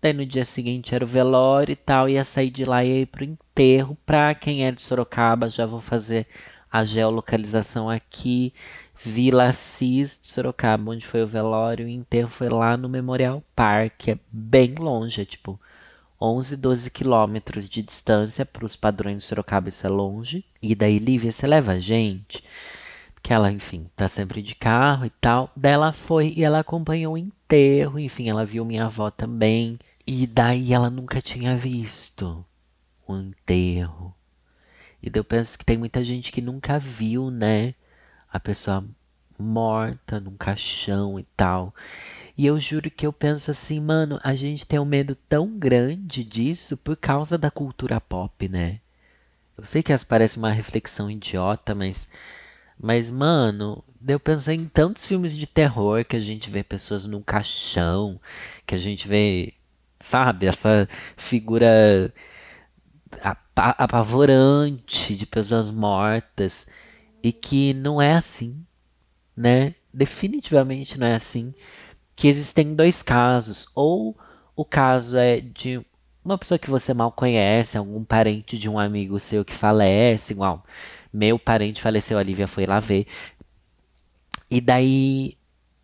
Daí 0.01 0.13
no 0.13 0.25
dia 0.25 0.45
seguinte 0.45 0.95
era 0.95 1.03
o 1.03 1.07
velório 1.07 1.73
e 1.73 1.75
tal, 1.75 2.09
ia 2.09 2.23
sair 2.23 2.49
de 2.51 2.65
lá 2.65 2.83
e 2.83 3.01
ir 3.03 3.05
pro 3.07 3.23
enterro. 3.23 3.97
Pra 4.05 4.33
quem 4.35 4.65
é 4.65 4.71
de 4.71 4.81
Sorocaba, 4.81 5.49
já 5.49 5.65
vou 5.65 5.81
fazer 5.81 6.27
a 6.71 6.83
geolocalização 6.83 7.89
aqui. 7.89 8.53
Vila 9.03 9.45
Assis 9.45 10.19
de 10.21 10.29
Sorocaba, 10.29 10.91
onde 10.91 11.05
foi 11.05 11.23
o 11.23 11.27
velório. 11.27 11.85
O 11.85 11.89
enterro 11.89 12.29
foi 12.29 12.49
lá 12.49 12.77
no 12.77 12.87
Memorial 12.87 13.43
Park, 13.55 14.09
é 14.09 14.19
bem 14.31 14.73
longe, 14.77 15.21
é 15.21 15.25
tipo 15.25 15.59
11, 16.21 16.55
12 16.57 16.91
quilômetros 16.91 17.69
de 17.69 17.81
distância. 17.81 18.45
Para 18.45 18.65
os 18.65 18.75
padrões 18.75 19.17
de 19.17 19.23
Sorocaba, 19.23 19.69
isso 19.69 19.85
é 19.85 19.89
longe. 19.89 20.45
E 20.61 20.75
daí, 20.75 20.99
Lívia, 20.99 21.31
você 21.31 21.47
leva 21.47 21.73
a 21.73 21.79
gente? 21.79 22.43
que 23.21 23.33
ela, 23.33 23.51
enfim, 23.51 23.87
tá 23.95 24.07
sempre 24.07 24.41
de 24.41 24.55
carro 24.55 25.05
e 25.05 25.09
tal. 25.09 25.51
Daí 25.55 25.73
ela 25.73 25.93
foi 25.93 26.33
e 26.35 26.43
ela 26.43 26.59
acompanhou 26.59 27.13
o 27.13 27.17
enterro, 27.17 27.99
enfim, 27.99 28.29
ela 28.29 28.45
viu 28.45 28.65
minha 28.65 28.85
avó 28.85 29.11
também. 29.11 29.77
E 30.05 30.25
daí 30.25 30.73
ela 30.73 30.89
nunca 30.89 31.21
tinha 31.21 31.55
visto 31.55 32.43
o 33.07 33.15
enterro. 33.15 34.13
E 35.01 35.09
daí 35.09 35.19
eu 35.19 35.23
penso 35.23 35.57
que 35.57 35.65
tem 35.65 35.77
muita 35.77 36.03
gente 36.03 36.31
que 36.31 36.41
nunca 36.41 36.79
viu, 36.79 37.29
né? 37.31 37.75
A 38.31 38.39
pessoa 38.39 38.85
morta 39.37 40.19
num 40.19 40.35
caixão 40.37 41.19
e 41.19 41.23
tal. 41.35 41.73
E 42.37 42.45
eu 42.45 42.59
juro 42.59 42.89
que 42.89 43.05
eu 43.05 43.11
penso 43.11 43.51
assim, 43.51 43.79
mano, 43.79 44.19
a 44.23 44.35
gente 44.35 44.65
tem 44.65 44.79
um 44.79 44.85
medo 44.85 45.15
tão 45.27 45.57
grande 45.57 46.23
disso 46.23 46.77
por 46.77 46.95
causa 46.95 47.37
da 47.37 47.51
cultura 47.51 47.99
pop, 47.99 48.47
né? 48.47 48.79
Eu 49.57 49.65
sei 49.65 49.83
que 49.83 49.91
essa 49.93 50.05
parece 50.05 50.37
uma 50.37 50.51
reflexão 50.51 51.09
idiota, 51.09 51.75
mas. 51.75 52.07
Mas, 52.79 53.11
mano, 53.11 53.83
eu 54.07 54.19
pensei 54.19 54.55
em 54.55 54.67
tantos 54.67 55.05
filmes 55.05 55.35
de 55.37 55.45
terror 55.45 56.03
que 56.03 56.15
a 56.15 56.19
gente 56.19 56.49
vê 56.49 56.63
pessoas 56.63 57.05
num 57.05 57.21
caixão, 57.21 58.19
que 58.65 58.73
a 58.73 58.77
gente 58.77 59.07
vê, 59.07 59.53
sabe, 59.99 60.47
essa 60.47 60.89
figura 61.15 62.11
apavorante 63.55 65.15
de 65.15 65.25
pessoas 65.27 65.69
mortas 65.69 66.67
e 67.23 67.31
que 67.31 67.73
não 67.73 68.01
é 68.01 68.13
assim, 68.13 68.65
né? 69.35 69.75
Definitivamente 69.93 70.99
não 70.99 71.07
é 71.07 71.15
assim. 71.15 71.53
Que 72.15 72.27
existem 72.27 72.75
dois 72.75 73.01
casos, 73.01 73.67
ou 73.75 74.17
o 74.55 74.65
caso 74.65 75.17
é 75.17 75.41
de 75.41 75.85
uma 76.23 76.37
pessoa 76.37 76.59
que 76.59 76.69
você 76.69 76.93
mal 76.93 77.11
conhece, 77.11 77.77
algum 77.77 78.03
parente 78.03 78.57
de 78.57 78.69
um 78.69 78.77
amigo 78.79 79.19
seu 79.19 79.43
que 79.43 79.53
falece, 79.53 80.33
igual 80.33 80.63
meu 81.13 81.37
parente 81.37 81.81
faleceu, 81.81 82.17
a 82.17 82.23
Lívia 82.23 82.47
foi 82.47 82.65
lá 82.65 82.79
ver. 82.79 83.05
E 84.49 84.61
daí, 84.61 85.37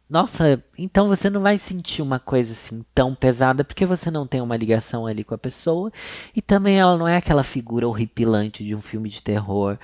nossa, 0.10 0.64
então 0.78 1.10
você 1.10 1.30
não 1.30 1.42
vai 1.42 1.58
sentir 1.58 2.02
uma 2.02 2.18
coisa 2.18 2.54
assim 2.54 2.86
tão 2.96 3.14
pesada 3.14 3.64
porque 3.66 3.86
você 3.86 4.10
não 4.10 4.26
tem 4.26 4.40
uma 4.40 4.56
ligação 4.56 5.06
ali 5.06 5.22
com 5.22 5.36
a 5.36 5.38
pessoa 5.38 5.92
e 6.34 6.42
também 6.42 6.80
ela 6.80 6.98
não 6.98 7.06
é 7.06 7.18
aquela 7.18 7.44
figura 7.44 7.86
horripilante 7.86 8.64
de 8.64 8.74
um 8.74 8.80
filme 8.80 9.10
de 9.10 9.22
terror. 9.22 9.78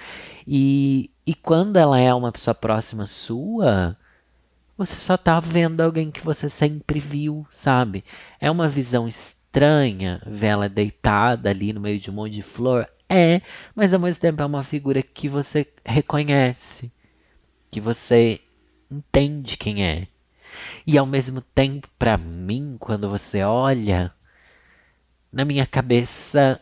E, 0.47 1.12
e 1.25 1.36
quando 1.36 1.75
ela 1.75 1.99
é 1.99 2.13
uma 2.13 2.31
pessoa 2.31 2.55
próxima 2.55 3.05
sua, 3.05 3.97
você 4.77 4.95
só 4.95 5.17
tá 5.17 5.41
vendo 5.41 5.81
alguém 5.81 6.09
que 6.09 6.21
você 6.21 6.47
sempre 6.47 7.01
viu, 7.01 7.45
sabe? 7.51 8.05
É 8.39 8.49
uma 8.49 8.69
visão 8.69 9.09
estranha 9.09 10.21
ver 10.25 10.47
ela 10.47 10.69
deitada 10.69 11.49
ali 11.49 11.73
no 11.73 11.81
meio 11.81 11.99
de 11.99 12.09
um 12.09 12.13
monte 12.13 12.33
de 12.33 12.43
flor. 12.43 12.88
É, 13.09 13.41
mas 13.75 13.93
ao 13.93 13.99
mesmo 13.99 14.21
tempo 14.21 14.41
é 14.41 14.45
uma 14.45 14.63
figura 14.63 15.03
que 15.03 15.27
você 15.27 15.67
reconhece, 15.86 16.89
que 17.69 17.81
você 17.81 18.39
entende 18.89 19.57
quem 19.57 19.86
é. 19.86 20.07
E 20.85 20.97
ao 20.97 21.05
mesmo 21.05 21.41
tempo, 21.41 21.87
para 21.97 22.17
mim, 22.17 22.77
quando 22.79 23.09
você 23.09 23.43
olha, 23.43 24.13
na 25.31 25.45
minha 25.45 25.65
cabeça 25.65 26.59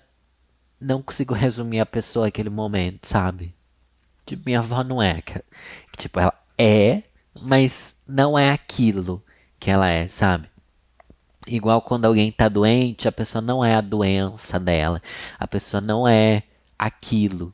não 0.80 1.02
consigo 1.02 1.34
resumir 1.34 1.80
a 1.80 1.86
pessoa 1.86 2.26
naquele 2.26 2.50
momento, 2.50 3.06
sabe? 3.06 3.54
Tipo, 4.26 4.44
minha 4.46 4.60
avó 4.60 4.84
não 4.84 5.02
é. 5.02 5.22
Tipo, 5.98 6.20
ela 6.20 6.34
é, 6.58 7.04
mas 7.42 7.98
não 8.08 8.38
é 8.38 8.52
aquilo 8.52 9.24
que 9.60 9.70
ela 9.70 9.88
é, 9.88 10.08
sabe? 10.08 10.50
Igual 11.48 11.82
quando 11.82 12.06
alguém 12.06 12.32
tá 12.32 12.48
doente, 12.48 13.08
a 13.08 13.12
pessoa 13.12 13.42
não 13.42 13.64
é 13.64 13.76
a 13.76 13.82
doença 13.82 14.60
dela, 14.60 15.02
a 15.40 15.48
pessoa 15.48 15.82
não 15.82 16.08
é 16.08 16.44
aquilo. 16.78 17.54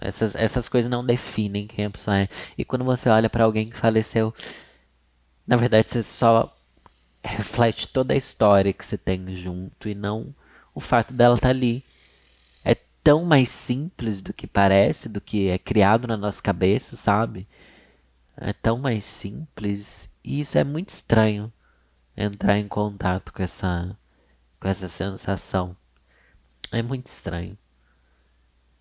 Essas, 0.00 0.34
essas 0.34 0.68
coisas 0.68 0.90
não 0.90 1.04
definem 1.04 1.66
quem 1.66 1.84
a 1.86 1.90
pessoa 1.90 2.18
é. 2.18 2.28
E 2.56 2.64
quando 2.64 2.84
você 2.84 3.08
olha 3.08 3.30
para 3.30 3.44
alguém 3.44 3.70
que 3.70 3.76
faleceu, 3.76 4.34
na 5.46 5.56
verdade 5.56 5.88
você 5.88 6.02
só 6.02 6.54
reflete 7.22 7.88
toda 7.88 8.14
a 8.14 8.16
história 8.16 8.72
que 8.72 8.84
você 8.84 8.98
tem 8.98 9.36
junto 9.36 9.88
e 9.88 9.94
não 9.94 10.34
o 10.74 10.80
fato 10.80 11.12
dela 11.12 11.34
estar 11.34 11.48
tá 11.48 11.50
ali. 11.50 11.84
É 12.64 12.74
tão 13.02 13.24
mais 13.24 13.48
simples 13.48 14.20
do 14.22 14.32
que 14.32 14.46
parece, 14.46 15.08
do 15.08 15.20
que 15.20 15.48
é 15.48 15.58
criado 15.58 16.08
na 16.08 16.16
nossa 16.16 16.42
cabeça, 16.42 16.96
sabe? 16.96 17.46
É 18.36 18.52
tão 18.52 18.78
mais 18.78 19.04
simples 19.04 20.10
e 20.24 20.40
isso 20.40 20.58
é 20.58 20.64
muito 20.64 20.90
estranho 20.90 21.52
entrar 22.16 22.58
em 22.58 22.68
contato 22.68 23.32
com 23.32 23.42
essa 23.42 23.96
com 24.60 24.68
essa 24.68 24.88
sensação. 24.88 25.76
É 26.70 26.82
muito 26.82 27.06
estranho. 27.06 27.58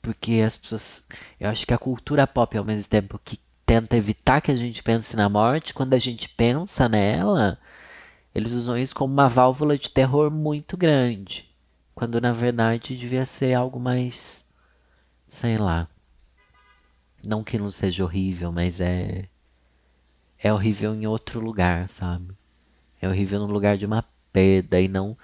Porque 0.02 0.41
as 0.45 0.58
pessoas, 0.58 1.06
eu 1.39 1.50
acho 1.50 1.65
que 1.65 1.74
a 1.74 1.78
cultura 1.78 2.26
pop 2.28 2.58
ao 2.58 2.63
mesmo 2.63 2.89
tempo 2.89 3.19
que 3.24 3.39
tenta 3.71 3.95
evitar 3.95 4.41
que 4.41 4.51
a 4.51 4.55
gente 4.55 4.84
pense 4.84 5.15
na 5.15 5.29
morte, 5.29 5.73
quando 5.73 5.93
a 5.93 5.97
gente 5.97 6.27
pensa 6.27 6.89
nela, 6.89 7.57
eles 8.36 8.51
usam 8.51 8.77
isso 8.77 8.93
como 8.93 9.13
uma 9.13 9.29
válvula 9.29 9.77
de 9.77 9.89
terror 9.89 10.29
muito 10.29 10.75
grande, 10.75 11.49
quando 11.95 12.19
na 12.19 12.34
verdade 12.34 12.97
devia 12.97 13.25
ser 13.25 13.53
algo 13.53 13.79
mais 13.79 14.45
sei 15.25 15.57
lá. 15.57 15.88
Não 17.25 17.45
que 17.45 17.57
não 17.57 17.71
seja 17.71 18.03
horrível, 18.03 18.51
mas 18.51 18.81
é 18.81 19.29
é 20.38 20.51
horrível 20.51 20.93
em 20.93 21.07
outro 21.07 21.39
lugar, 21.39 21.88
sabe? 21.88 22.36
É 23.01 23.07
horrível 23.07 23.39
no 23.39 23.45
lugar 23.53 23.77
de 23.77 23.86
uma 23.86 24.03
perda 24.34 24.81
e 24.81 24.89
não 24.89 25.17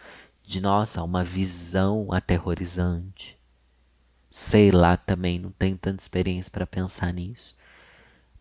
de, 0.45 0.61
nossa, 0.61 1.03
uma 1.03 1.21
visão 1.21 2.13
aterrorizante. 2.13 3.37
Sei 4.31 4.71
lá 4.71 4.95
também, 4.95 5.37
não 5.37 5.51
tenho 5.51 5.77
tanta 5.77 6.01
experiência 6.01 6.49
para 6.49 6.65
pensar 6.65 7.11
nisso. 7.11 7.57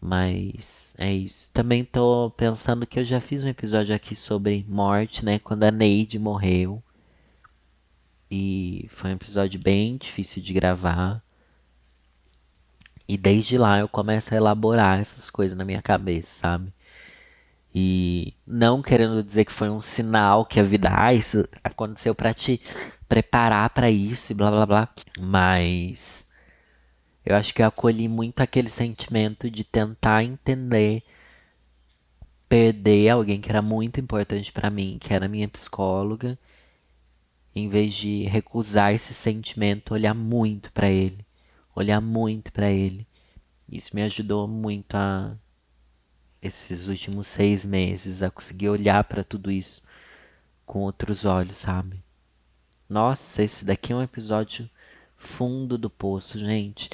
Mas 0.01 0.95
é 0.99 1.13
isso. 1.13 1.51
Também 1.53 1.85
tô 1.85 2.31
pensando 2.37 2.87
que 2.87 3.01
eu 3.01 3.05
já 3.05 3.21
fiz 3.21 3.45
um 3.45 3.49
episódio 3.49 3.95
aqui 3.95 4.15
sobre 4.15 4.65
morte, 4.69 5.25
né? 5.25 5.39
Quando 5.39 5.65
a 5.65 5.71
Neide 5.71 6.19
morreu. 6.19 6.83
E 8.31 8.87
foi 8.91 9.11
um 9.11 9.15
episódio 9.15 9.61
bem 9.61 9.97
difícil 9.97 10.43
de 10.43 10.53
gravar. 10.53 11.23
E 13.09 13.17
desde 13.17 13.57
lá 13.57 13.79
eu 13.79 13.89
começo 13.89 14.35
a 14.35 14.37
elaborar 14.37 15.01
essas 15.01 15.31
coisas 15.31 15.57
na 15.57 15.65
minha 15.65 15.81
cabeça, 15.81 16.41
sabe? 16.41 16.73
E 17.75 18.35
não 18.47 18.83
querendo 18.83 19.23
dizer 19.23 19.45
que 19.45 19.53
foi 19.53 19.71
um 19.71 19.81
sinal 19.81 20.47
que 20.47 20.59
a 20.59 20.63
vida, 20.63 20.91
ah, 20.93 21.15
isso 21.15 21.47
aconteceu 21.63 22.15
para 22.15 22.33
te 22.35 22.61
preparar 23.09 23.71
para 23.71 23.91
isso 23.91 24.33
e 24.33 24.35
blá 24.35 24.51
blá 24.51 24.67
blá. 24.67 24.89
Mas 25.21 26.26
eu 27.27 27.37
acho 27.37 27.53
que 27.53 27.62
eu 27.62 27.67
acolhi 27.67 28.09
muito 28.09 28.41
aquele 28.41 28.69
sentimento 28.69 29.51
de 29.51 29.65
tentar 29.65 30.25
entender 30.25 31.03
perder 32.49 33.11
alguém 33.11 33.41
que 33.41 33.51
era 33.51 33.61
muito 33.61 34.01
importante 34.01 34.53
para 34.53 34.71
mim, 34.71 34.99
que 35.01 35.12
era 35.12 35.29
minha 35.29 35.49
psicóloga, 35.49 36.39
em 37.55 37.69
vez 37.69 37.95
de 37.95 38.23
recusar 38.25 38.95
esse 38.95 39.12
sentimento, 39.12 39.93
olhar 39.95 40.15
muito 40.15 40.73
para 40.73 40.89
ele 40.89 41.27
olhar 41.77 42.01
muito 42.01 42.51
para 42.51 42.71
ele. 42.71 43.07
Isso 43.69 43.95
me 43.95 44.03
ajudou 44.03 44.49
muito 44.49 44.95
a 44.95 45.37
esses 46.41 46.89
últimos 46.89 47.27
seis 47.27 47.67
meses 47.67 48.23
a 48.23 48.31
conseguir 48.31 48.71
olhar 48.71 49.05
para 49.05 49.23
tudo 49.23 49.51
isso 49.51 49.83
com 50.65 50.81
outros 50.81 51.25
olhos, 51.25 51.59
sabe? 51.59 52.03
Nossa, 52.89 53.43
esse 53.43 53.65
daqui 53.65 53.93
é 53.93 53.97
um 53.97 54.03
episódio 54.03 54.71
fundo 55.16 55.79
do 55.79 55.90
poço, 55.90 56.38
gente. 56.38 56.90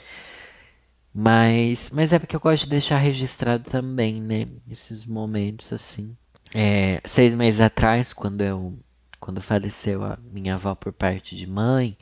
Mas, 1.15 1.91
mas 1.93 2.13
é 2.13 2.19
porque 2.19 2.35
eu 2.35 2.41
gosto 2.41 2.65
de 2.65 2.71
deixar 2.71 2.99
registrado 2.99 3.69
também, 3.71 4.21
né? 4.21 4.49
Esses 4.71 5.05
momentos 5.05 5.73
assim. 5.73 6.17
É, 6.55 7.01
seis 7.05 7.35
meses 7.35 7.61
atrás, 7.61 8.13
quando 8.13 8.41
eu, 8.43 8.79
quando 9.21 9.41
faleceu 9.41 10.05
a 10.05 10.19
minha 10.33 10.55
avó 10.55 10.75
por 10.75 10.93
parte 10.93 11.37
de 11.37 11.47
mãe, 11.47 11.97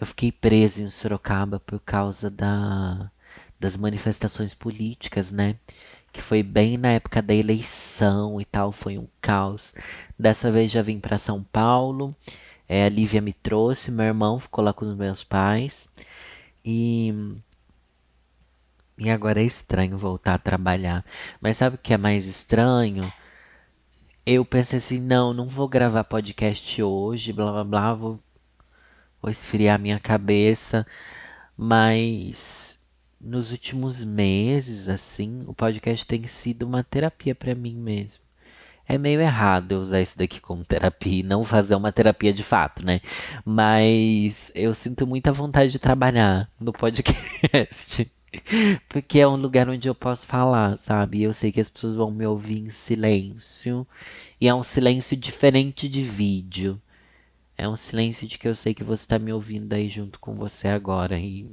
eu 0.00 0.06
fiquei 0.06 0.32
preso 0.32 0.82
em 0.82 0.88
Sorocaba 0.88 1.60
por 1.60 1.80
causa 1.80 2.30
da, 2.30 3.10
das 3.58 3.76
manifestações 3.76 4.54
políticas, 4.54 5.30
né? 5.30 5.56
Que 6.12 6.22
foi 6.22 6.42
bem 6.42 6.76
na 6.76 6.92
época 6.92 7.22
da 7.22 7.34
eleição 7.34 8.40
e 8.40 8.44
tal, 8.44 8.72
foi 8.72 8.98
um 8.98 9.06
caos. 9.20 9.74
Dessa 10.18 10.50
vez 10.50 10.72
já 10.72 10.82
vim 10.82 10.98
para 10.98 11.18
São 11.18 11.42
Paulo. 11.42 12.16
É, 12.72 12.84
a 12.84 12.88
Lívia 12.88 13.20
me 13.20 13.32
trouxe, 13.32 13.90
meu 13.90 14.06
irmão 14.06 14.38
ficou 14.38 14.62
lá 14.64 14.72
com 14.72 14.84
os 14.84 14.94
meus 14.94 15.24
pais. 15.24 15.88
E 16.64 17.12
e 18.96 19.10
agora 19.10 19.40
é 19.40 19.44
estranho 19.44 19.98
voltar 19.98 20.34
a 20.34 20.38
trabalhar. 20.38 21.04
Mas 21.40 21.56
sabe 21.56 21.76
o 21.76 21.78
que 21.78 21.92
é 21.94 21.98
mais 21.98 22.26
estranho? 22.26 23.12
Eu 24.24 24.44
pensei 24.44 24.78
assim, 24.78 25.00
não, 25.00 25.32
não 25.34 25.48
vou 25.48 25.68
gravar 25.68 26.04
podcast 26.04 26.82
hoje, 26.82 27.32
blá 27.32 27.50
blá 27.52 27.64
blá, 27.64 27.94
vou 27.94 28.20
vou 29.22 29.30
esfriar 29.30 29.78
minha 29.78 29.98
cabeça, 30.00 30.86
mas 31.56 32.80
nos 33.20 33.52
últimos 33.52 34.04
meses, 34.04 34.88
assim, 34.88 35.44
o 35.46 35.54
podcast 35.54 36.06
tem 36.06 36.26
sido 36.26 36.64
uma 36.64 36.84
terapia 36.84 37.34
para 37.34 37.54
mim 37.54 37.74
mesmo. 37.76 38.22
É 38.92 38.98
meio 38.98 39.20
errado 39.20 39.70
eu 39.70 39.80
usar 39.80 40.00
isso 40.00 40.18
daqui 40.18 40.40
como 40.40 40.64
terapia 40.64 41.20
e 41.20 41.22
não 41.22 41.44
fazer 41.44 41.76
uma 41.76 41.92
terapia 41.92 42.32
de 42.32 42.42
fato, 42.42 42.84
né? 42.84 43.00
Mas 43.44 44.50
eu 44.52 44.74
sinto 44.74 45.06
muita 45.06 45.32
vontade 45.32 45.70
de 45.70 45.78
trabalhar 45.78 46.50
no 46.58 46.72
podcast. 46.72 48.10
Porque 48.90 49.20
é 49.20 49.28
um 49.28 49.36
lugar 49.36 49.68
onde 49.68 49.88
eu 49.88 49.94
posso 49.94 50.26
falar, 50.26 50.76
sabe? 50.76 51.22
Eu 51.22 51.32
sei 51.32 51.52
que 51.52 51.60
as 51.60 51.68
pessoas 51.68 51.94
vão 51.94 52.10
me 52.10 52.26
ouvir 52.26 52.58
em 52.58 52.70
silêncio. 52.70 53.86
E 54.40 54.48
é 54.48 54.54
um 54.54 54.62
silêncio 54.62 55.16
diferente 55.16 55.88
de 55.88 56.02
vídeo. 56.02 56.82
É 57.56 57.68
um 57.68 57.76
silêncio 57.76 58.26
de 58.26 58.38
que 58.38 58.48
eu 58.48 58.56
sei 58.56 58.74
que 58.74 58.82
você 58.82 59.04
está 59.04 59.20
me 59.20 59.32
ouvindo 59.32 59.72
aí 59.72 59.88
junto 59.88 60.18
com 60.18 60.34
você 60.34 60.66
agora 60.66 61.16
e 61.16 61.48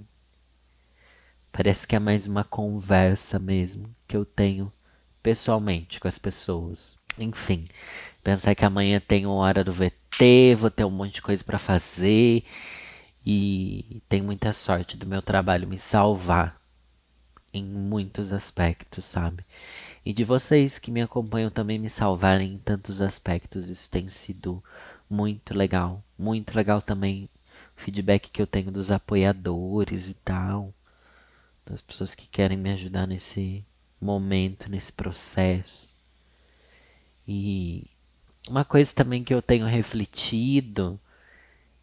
parece 1.51 1.85
que 1.87 1.95
é 1.95 1.99
mais 1.99 2.25
uma 2.25 2.43
conversa 2.43 3.37
mesmo 3.37 3.95
que 4.07 4.17
eu 4.17 4.25
tenho 4.25 4.73
pessoalmente 5.21 5.99
com 5.99 6.07
as 6.07 6.17
pessoas. 6.17 6.96
Enfim, 7.19 7.67
Pensar 8.27 8.55
que 8.55 8.65
amanhã 8.65 8.99
tem 8.99 9.25
hora 9.25 9.63
do 9.63 9.71
VT, 9.71 10.53
vou 10.55 10.69
ter 10.69 10.83
um 10.83 10.89
monte 10.89 11.13
de 11.13 11.21
coisa 11.21 11.41
para 11.41 11.57
fazer. 11.57 12.43
E 13.25 14.01
tem 14.09 14.21
muita 14.21 14.51
sorte 14.51 14.97
do 14.97 15.07
meu 15.07 15.21
trabalho 15.21 15.65
me 15.65 15.79
salvar 15.79 16.59
em 17.53 17.63
muitos 17.63 18.33
aspectos, 18.33 19.05
sabe? 19.05 19.45
E 20.05 20.11
de 20.11 20.25
vocês 20.25 20.77
que 20.77 20.91
me 20.91 21.01
acompanham 21.01 21.49
também 21.49 21.79
me 21.79 21.89
salvarem 21.89 22.55
em 22.55 22.57
tantos 22.57 22.99
aspectos. 22.99 23.69
Isso 23.69 23.89
tem 23.89 24.09
sido 24.09 24.61
muito 25.09 25.53
legal. 25.53 26.03
Muito 26.19 26.53
legal 26.53 26.81
também 26.81 27.29
o 27.77 27.81
feedback 27.81 28.29
que 28.29 28.41
eu 28.41 28.47
tenho 28.47 28.73
dos 28.73 28.91
apoiadores 28.91 30.09
e 30.09 30.13
tal. 30.15 30.73
Das 31.65 31.79
pessoas 31.79 32.13
que 32.13 32.27
querem 32.27 32.57
me 32.57 32.71
ajudar 32.71 33.07
nesse 33.07 33.63
momento, 34.01 34.69
nesse 34.69 34.91
processo. 34.91 35.96
E 37.27 37.85
uma 38.49 38.63
coisa 38.63 38.93
também 38.93 39.23
que 39.23 39.33
eu 39.33 39.41
tenho 39.41 39.65
refletido 39.65 40.99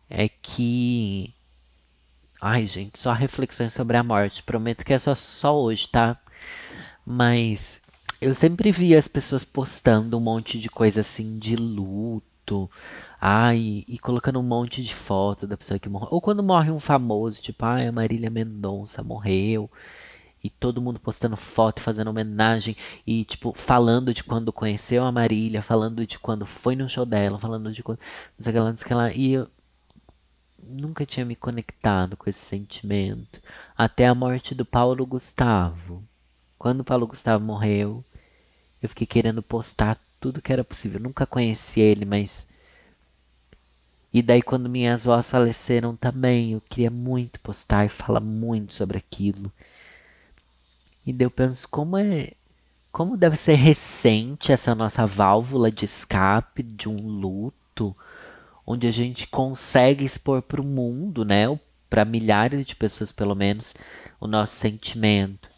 é 0.09 0.29
que. 0.29 1.35
Ai, 2.41 2.67
gente, 2.67 2.99
só 2.99 3.13
reflexões 3.13 3.73
sobre 3.73 3.97
a 3.97 4.03
morte. 4.03 4.43
Prometo 4.43 4.85
que 4.85 4.93
é 4.93 4.99
só, 4.99 5.15
só 5.15 5.59
hoje, 5.61 5.89
tá? 5.89 6.19
Mas 7.07 7.81
eu 8.21 8.35
sempre 8.35 8.73
vi 8.73 8.95
as 8.97 9.09
pessoas 9.09 9.45
postando 9.45 10.17
um 10.17 10.21
monte 10.21 10.59
de 10.59 10.69
coisa 10.69 11.01
assim 11.01 11.39
de 11.39 11.57
luto. 11.57 12.71
Ai, 13.21 13.85
e 13.89 13.99
colocando 13.99 14.39
um 14.39 14.43
monte 14.43 14.83
de 14.83 14.95
foto 14.95 15.47
da 15.47 15.57
pessoa 15.57 15.79
que 15.79 15.89
morreu. 15.89 16.09
Ou 16.11 16.21
quando 16.21 16.43
morre 16.43 16.71
um 16.71 16.81
famoso, 16.81 17.43
tipo, 17.43 17.65
ai, 17.65 17.87
a 17.87 17.93
Marília 17.93 18.31
Mendonça 18.31 19.03
morreu. 19.03 19.71
E 20.45 20.51
todo 20.51 20.83
mundo 20.83 21.01
postando 21.01 21.39
foto, 21.39 21.81
fazendo 21.81 22.11
homenagem 22.11 22.77
e, 23.07 23.25
tipo, 23.25 23.55
falando 23.57 24.13
de 24.13 24.23
quando 24.23 24.53
conheceu 24.53 25.03
a 25.03 25.11
Marília, 25.11 25.63
falando 25.63 26.07
de 26.07 26.19
quando 26.19 26.45
foi 26.45 26.77
no 26.77 26.87
show 26.87 27.07
dela, 27.07 27.39
falando 27.39 27.73
de 27.73 27.83
quando. 27.83 27.99
Sei 28.37 28.95
lá. 28.95 29.11
E 29.11 29.33
eu 29.33 29.49
nunca 30.63 31.07
tinha 31.07 31.25
me 31.25 31.35
conectado 31.35 32.15
com 32.15 32.29
esse 32.29 32.41
sentimento. 32.45 33.41
Até 33.77 34.07
a 34.07 34.15
morte 34.15 34.55
do 34.55 34.67
Paulo 34.67 35.07
Gustavo. 35.07 36.05
Quando 36.59 36.81
o 36.81 36.85
Paulo 36.85 37.07
Gustavo 37.07 37.43
morreu, 37.43 38.05
eu 38.83 38.89
fiquei 38.91 39.07
querendo 39.07 39.43
postar 39.43 39.99
tudo 40.21 40.43
que 40.43 40.53
era 40.53 40.65
possível. 40.65 40.99
Eu 40.99 41.05
nunca 41.05 41.27
conheci 41.27 41.81
ele, 41.81 42.05
mas. 42.05 42.49
E 44.13 44.23
daí, 44.23 44.43
quando 44.43 44.69
minhas 44.69 45.07
avós 45.07 45.29
faleceram 45.29 45.97
também, 45.97 46.53
eu 46.53 46.61
queria 46.61 46.91
muito 46.91 47.41
postar 47.41 47.87
e 47.87 47.89
falar 47.89 48.21
muito 48.21 48.75
sobre 48.75 48.99
aquilo. 48.99 49.51
E 51.07 51.15
eu 51.19 51.31
penso 51.31 51.69
como 51.69 51.97
é. 51.97 52.33
Como 52.91 53.17
deve 53.17 53.37
ser 53.37 53.55
recente 53.55 54.53
essa 54.53 54.75
nossa 54.75 55.05
válvula 55.05 55.71
de 55.71 55.85
escape 55.85 56.63
de 56.63 56.89
um 56.89 56.97
luto, 56.97 57.95
onde 58.65 58.87
a 58.87 58.91
gente 58.91 59.27
consegue 59.27 60.05
expor 60.05 60.43
para 60.43 60.61
o 60.61 60.65
mundo, 60.65 61.25
né? 61.25 61.45
Para 61.91 62.05
milhares 62.05 62.65
de 62.65 62.77
pessoas, 62.77 63.11
pelo 63.11 63.35
menos, 63.35 63.75
o 64.21 64.29
nosso 64.29 64.55
sentimento. 64.55 65.49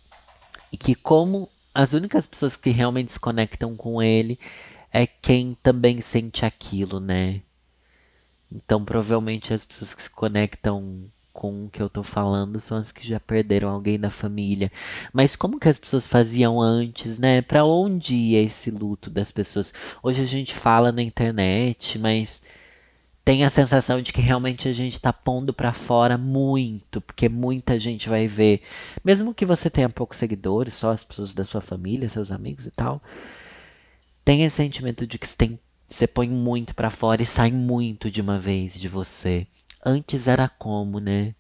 E 0.73 0.77
que, 0.79 0.95
como 0.95 1.49
as 1.75 1.93
únicas 1.93 2.27
pessoas 2.27 2.57
que 2.57 2.71
realmente 2.71 3.13
se 3.13 3.21
conectam 3.21 3.77
com 3.77 4.03
ele 4.03 4.39
é 4.91 5.07
quem 5.07 5.57
também 5.63 6.01
sente 6.01 6.47
aquilo, 6.47 6.99
né? 6.99 7.43
Então, 8.51 8.83
provavelmente 8.83 9.53
as 9.53 9.65
pessoas 9.65 9.93
que 9.93 10.03
se 10.03 10.11
conectam 10.11 11.05
com 11.37 11.67
o 11.67 11.69
que 11.69 11.83
eu 11.83 11.91
tô 11.91 12.03
falando 12.03 12.59
são 12.63 12.79
as 12.79 12.91
que 12.91 13.07
já 13.07 13.21
perderam 13.21 13.69
alguém 13.69 14.01
da 14.01 14.09
família. 14.09 14.73
Mas 15.13 15.37
como 15.37 15.61
que 15.61 15.69
as 15.69 15.77
pessoas 15.77 16.07
faziam 16.07 16.59
antes, 16.63 17.19
né? 17.19 17.43
Para 17.43 17.63
onde 17.63 18.15
ia 18.15 18.43
esse 18.43 18.71
luto 18.71 19.11
das 19.11 19.31
pessoas? 19.31 19.71
Hoje 20.03 20.23
a 20.23 20.27
gente 20.27 20.55
fala 20.55 20.91
na 20.91 21.03
internet, 21.03 21.99
mas 21.99 22.43
tem 23.23 23.45
a 23.45 23.51
sensação 23.51 24.01
de 24.01 24.15
que 24.15 24.21
realmente 24.23 24.67
a 24.67 24.73
gente 24.73 24.97
está 24.97 25.13
pondo 25.13 25.53
para 25.53 25.75
fora 25.75 26.17
muito, 26.17 27.03
porque 27.03 27.29
muita 27.29 27.79
gente 27.79 28.09
vai 28.09 28.27
ver, 28.27 28.63
mesmo 29.05 29.35
que 29.35 29.45
você 29.45 29.69
tenha 29.69 29.91
poucos 29.91 30.17
seguidores, 30.17 30.73
só 30.73 30.91
as 30.91 31.05
pessoas 31.05 31.35
da 31.35 31.45
sua 31.45 31.61
família, 31.61 32.09
seus 32.09 32.33
amigos 32.33 32.67
e 32.67 32.71
tal, 32.71 33.03
tem 34.25 34.43
esse 34.43 34.57
sentimento 34.57 35.07
de 35.07 35.19
que 35.19 35.29
você, 35.29 35.37
tem, 35.37 35.61
você 35.87 36.07
põe 36.07 36.29
muito 36.31 36.75
para 36.75 36.91
fora 36.91 37.23
e 37.23 37.27
sai 37.27 37.53
muito 37.53 38.11
de 38.11 38.23
uma 38.23 38.39
vez 38.39 38.73
de 38.75 38.89
você. 38.89 39.47
Antes 39.89 40.27
era 40.27 40.49
como, 40.49 40.99
né? 40.99 41.33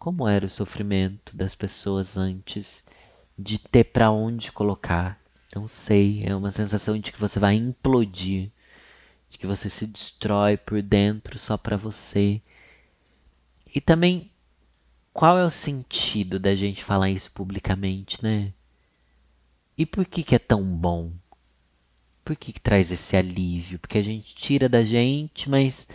Como 0.00 0.26
era 0.26 0.46
o 0.46 0.50
sofrimento 0.50 1.36
das 1.36 1.54
pessoas 1.54 2.16
antes 2.16 2.82
de 3.38 3.56
ter 3.56 3.84
para 3.84 4.10
onde 4.10 4.50
colocar? 4.50 5.16
Não 5.54 5.68
sei, 5.68 6.24
é 6.26 6.34
uma 6.34 6.50
sensação 6.50 6.98
de 6.98 7.12
que 7.12 7.20
você 7.20 7.38
vai 7.38 7.54
implodir 7.54 8.50
de 9.30 9.38
que 9.38 9.46
você 9.46 9.70
se 9.70 9.86
destrói 9.86 10.56
por 10.56 10.82
dentro 10.82 11.38
só 11.38 11.56
para 11.56 11.76
você. 11.76 12.40
E 13.74 13.80
também, 13.80 14.30
qual 15.12 15.38
é 15.38 15.44
o 15.44 15.50
sentido 15.50 16.38
da 16.38 16.54
gente 16.54 16.84
falar 16.84 17.10
isso 17.10 17.30
publicamente, 17.32 18.22
né? 18.22 18.52
E 19.78 19.84
por 19.86 20.04
que, 20.04 20.24
que 20.24 20.34
é 20.34 20.38
tão 20.40 20.64
bom? 20.64 21.12
Por 22.24 22.34
que, 22.36 22.52
que 22.52 22.60
traz 22.60 22.90
esse 22.90 23.16
alívio? 23.16 23.78
Porque 23.78 23.98
a 23.98 24.02
gente 24.02 24.34
tira 24.34 24.68
da 24.68 24.84
gente, 24.84 25.48
mas 25.48 25.86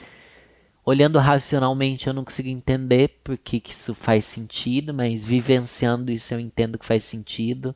olhando 0.90 1.20
racionalmente 1.20 2.08
eu 2.08 2.14
não 2.14 2.26
consigo 2.26 2.50
entender 2.50 3.20
por 3.24 3.38
que, 3.38 3.60
que 3.60 3.72
isso 3.72 3.94
faz 3.94 4.26
sentido, 4.26 4.94
mas 4.94 5.24
vivenciando 5.24 6.12
isso 6.12 6.34
eu 6.34 6.40
entendo 6.40 6.80
que 6.80 6.86
faz 6.86 7.04
sentido. 7.04 7.76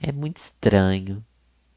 É 0.00 0.12
muito 0.12 0.36
estranho. 0.36 1.24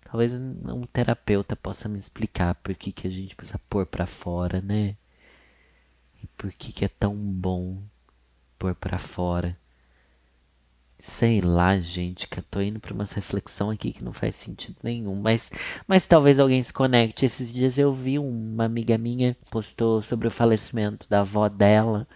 Talvez 0.04 0.34
um 0.34 0.86
terapeuta 0.86 1.56
possa 1.56 1.90
me 1.90 1.98
explicar 1.98 2.56
por 2.56 2.76
que, 2.76 2.92
que 2.92 3.08
a 3.08 3.12
gente 3.12 3.36
precisa 3.36 3.60
pôr 3.70 3.86
para 3.86 4.06
fora, 4.06 4.62
né? 4.62 4.96
E 6.24 6.28
por 6.38 6.52
que, 6.54 6.72
que 6.72 6.86
é 6.86 6.88
tão 6.88 7.16
bom 7.16 7.82
pôr 8.58 8.76
para 8.76 8.98
fora. 9.00 9.58
Sei 11.00 11.42
lá, 11.42 11.80
gente, 11.80 12.28
que 12.28 12.40
eu 12.40 12.44
tô 12.44 12.60
indo 12.62 12.80
para 12.80 12.94
uma 12.94 13.04
reflexão 13.04 13.70
aqui 13.70 13.92
que 13.94 14.04
não 14.04 14.14
faz 14.14 14.36
sentido 14.36 14.78
nenhum, 14.84 15.16
mas, 15.16 15.52
mas 15.88 16.08
talvez 16.08 16.40
alguém 16.40 16.62
se 16.64 16.74
conecte. 16.74 17.26
Esses 17.26 17.52
dias 17.52 17.78
eu 17.78 17.94
vi 17.94 18.18
uma 18.20 18.66
amiga 18.66 18.98
minha 18.98 19.36
postou 19.52 20.02
sobre 20.02 20.28
o 20.28 20.32
falecimento 20.32 21.08
da 21.10 21.22
avó 21.22 21.48
dela 21.50 22.08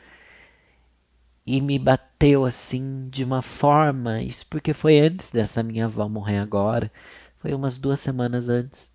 e 1.45 1.59
me 1.61 1.77
bateu 1.77 2.45
assim 2.45 3.07
de 3.09 3.23
uma 3.23 3.41
forma, 3.41 4.21
isso 4.21 4.45
porque 4.47 4.73
foi 4.73 4.99
antes 4.99 5.31
dessa 5.31 5.61
minha 5.63 5.85
avó 5.85 6.07
morrer 6.07 6.39
agora. 6.39 6.91
Foi 7.39 7.53
umas 7.53 7.77
duas 7.77 7.99
semanas 7.99 8.49
antes. 8.49 8.91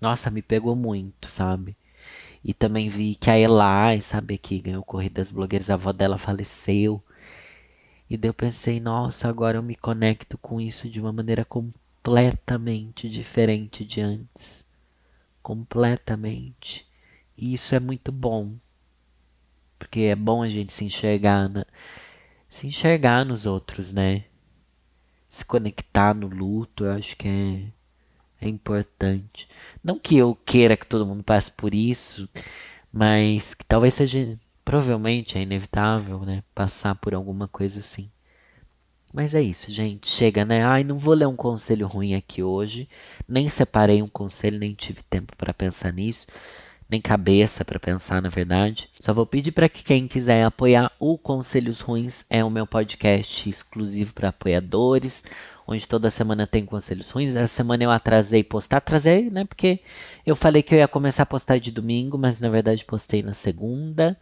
Nossa, 0.00 0.30
me 0.30 0.42
pegou 0.42 0.74
muito, 0.76 1.30
sabe? 1.30 1.76
E 2.44 2.54
também 2.54 2.88
vi 2.88 3.14
que 3.16 3.30
a 3.30 3.38
Elai, 3.38 4.00
sabe, 4.00 4.38
que 4.38 4.60
ganhou 4.60 4.84
Corridas 4.84 5.30
Blogueiras, 5.30 5.70
a 5.70 5.74
avó 5.74 5.92
dela 5.92 6.18
faleceu. 6.18 7.02
E 8.12 8.16
daí 8.18 8.28
eu 8.28 8.34
pensei, 8.34 8.78
nossa, 8.78 9.26
agora 9.28 9.56
eu 9.56 9.62
me 9.62 9.74
conecto 9.74 10.36
com 10.36 10.60
isso 10.60 10.88
de 10.90 11.00
uma 11.00 11.12
maneira 11.12 11.44
completamente 11.46 13.08
diferente 13.08 13.84
de 13.86 14.02
antes. 14.02 14.66
Completamente. 15.42 16.86
E 17.36 17.54
isso 17.54 17.74
é 17.74 17.80
muito 17.80 18.12
bom. 18.12 18.52
Porque 19.78 20.00
é 20.00 20.14
bom 20.14 20.42
a 20.42 20.50
gente 20.50 20.72
se 20.74 20.84
enxergar 20.84 21.48
na, 21.48 21.64
se 22.50 22.66
enxergar 22.66 23.24
nos 23.24 23.46
outros, 23.46 23.92
né? 23.92 24.24
se 25.32 25.46
conectar 25.46 26.14
no 26.14 26.26
luto, 26.26 26.84
eu 26.84 26.92
acho 26.92 27.16
que 27.16 27.26
é, 27.26 28.46
é 28.46 28.48
importante. 28.50 29.48
Não 29.82 29.98
que 29.98 30.18
eu 30.18 30.34
queira 30.34 30.76
que 30.76 30.86
todo 30.86 31.06
mundo 31.06 31.22
passe 31.24 31.50
por 31.50 31.74
isso, 31.74 32.28
mas 32.92 33.54
que 33.54 33.64
talvez 33.64 33.94
seja, 33.94 34.38
provavelmente 34.64 35.38
é 35.38 35.42
inevitável, 35.42 36.20
né? 36.20 36.42
Passar 36.54 36.94
por 36.94 37.14
alguma 37.14 37.48
coisa 37.48 37.80
assim. 37.80 38.10
Mas 39.12 39.34
é 39.34 39.42
isso, 39.42 39.70
gente. 39.70 40.08
Chega, 40.08 40.44
né? 40.44 40.64
Ai, 40.64 40.84
não 40.84 40.98
vou 40.98 41.14
ler 41.14 41.26
um 41.26 41.36
conselho 41.36 41.86
ruim 41.86 42.14
aqui 42.14 42.42
hoje. 42.42 42.88
Nem 43.28 43.48
separei 43.48 44.02
um 44.02 44.08
conselho, 44.08 44.58
nem 44.58 44.74
tive 44.74 45.02
tempo 45.02 45.36
para 45.36 45.52
pensar 45.52 45.92
nisso 45.92 46.26
nem 46.92 47.00
cabeça 47.00 47.64
para 47.64 47.80
pensar, 47.80 48.20
na 48.20 48.28
verdade. 48.28 48.90
Só 49.00 49.14
vou 49.14 49.24
pedir 49.24 49.50
para 49.50 49.66
que 49.66 49.82
quem 49.82 50.06
quiser 50.06 50.44
apoiar 50.44 50.92
o 51.00 51.16
Conselhos 51.16 51.80
Ruins 51.80 52.22
é 52.28 52.44
o 52.44 52.50
meu 52.50 52.66
podcast 52.66 53.48
exclusivo 53.48 54.12
para 54.12 54.28
apoiadores, 54.28 55.24
onde 55.72 55.86
toda 55.88 56.10
semana 56.10 56.46
tem 56.46 56.64
conselhos 56.64 57.10
ruins. 57.10 57.34
Essa 57.36 57.54
semana 57.54 57.84
eu 57.84 57.90
atrasei 57.90 58.44
postar, 58.44 58.78
atrasei, 58.78 59.30
né? 59.30 59.44
Porque 59.44 59.80
eu 60.26 60.36
falei 60.36 60.62
que 60.62 60.74
eu 60.74 60.78
ia 60.78 60.88
começar 60.88 61.24
a 61.24 61.26
postar 61.26 61.58
de 61.58 61.70
domingo, 61.70 62.18
mas 62.18 62.40
na 62.40 62.48
verdade 62.48 62.84
postei 62.84 63.22
na 63.22 63.34
segunda. 63.34 64.16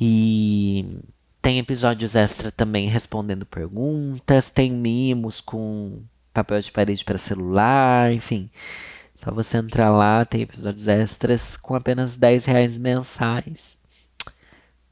E 0.00 0.98
tem 1.42 1.58
episódios 1.58 2.14
extra 2.16 2.50
também 2.52 2.88
respondendo 2.88 3.46
perguntas, 3.46 4.50
tem 4.50 4.70
mimos 4.70 5.40
com 5.40 6.02
papel 6.32 6.60
de 6.60 6.70
parede 6.70 7.04
para 7.04 7.18
celular, 7.18 8.12
enfim. 8.12 8.50
Só 9.16 9.30
você 9.32 9.58
entrar 9.58 9.90
lá, 9.90 10.24
tem 10.24 10.42
episódios 10.42 10.88
extras 10.88 11.56
com 11.56 11.74
apenas 11.74 12.16
10 12.16 12.44
reais 12.46 12.78
mensais. 12.78 13.79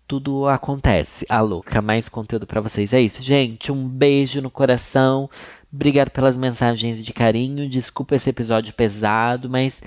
Tudo 0.08 0.48
acontece. 0.48 1.26
A 1.28 1.40
louca, 1.40 1.82
mais 1.82 2.08
conteúdo 2.08 2.46
para 2.46 2.62
vocês. 2.62 2.94
É 2.94 3.00
isso, 3.00 3.22
gente. 3.22 3.70
Um 3.70 3.86
beijo 3.86 4.40
no 4.40 4.50
coração. 4.50 5.28
Obrigado 5.72 6.10
pelas 6.10 6.36
mensagens 6.36 7.04
de 7.04 7.12
carinho. 7.12 7.68
Desculpa 7.68 8.16
esse 8.16 8.30
episódio 8.30 8.72
pesado, 8.72 9.50
mas 9.50 9.82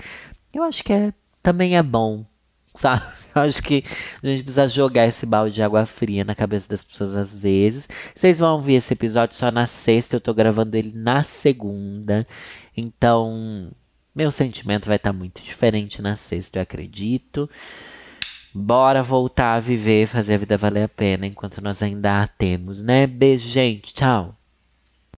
eu 0.54 0.62
acho 0.62 0.84
que 0.84 0.92
é, 0.92 1.12
também 1.42 1.76
é 1.76 1.82
bom, 1.82 2.24
sabe? 2.74 3.02
Eu 3.34 3.42
acho 3.42 3.62
que 3.62 3.82
a 4.22 4.26
gente 4.26 4.42
precisa 4.44 4.68
jogar 4.68 5.06
esse 5.06 5.26
balde 5.26 5.54
de 5.54 5.62
água 5.62 5.86
fria 5.86 6.22
na 6.22 6.34
cabeça 6.34 6.68
das 6.68 6.84
pessoas 6.84 7.16
às 7.16 7.36
vezes. 7.36 7.88
Vocês 8.14 8.38
vão 8.38 8.56
ouvir 8.56 8.74
esse 8.74 8.92
episódio 8.92 9.34
só 9.34 9.50
na 9.50 9.66
sexta, 9.66 10.16
eu 10.16 10.20
tô 10.20 10.32
gravando 10.32 10.76
ele 10.76 10.92
na 10.94 11.24
segunda. 11.24 12.26
Então, 12.76 13.72
meu 14.14 14.30
sentimento 14.30 14.86
vai 14.86 14.96
estar 14.96 15.12
tá 15.12 15.18
muito 15.18 15.42
diferente 15.42 16.02
na 16.02 16.14
sexta, 16.14 16.58
eu 16.58 16.62
acredito. 16.62 17.48
Bora 18.54 19.02
voltar 19.02 19.54
a 19.54 19.60
viver, 19.60 20.06
fazer 20.06 20.34
a 20.34 20.38
vida 20.38 20.56
valer 20.56 20.84
a 20.84 20.88
pena 20.88 21.26
enquanto 21.26 21.60
nós 21.60 21.82
ainda 21.82 22.22
a 22.22 22.26
temos, 22.26 22.82
né? 22.82 23.06
Beijo, 23.06 23.48
gente. 23.48 23.94
Tchau. 23.94 24.36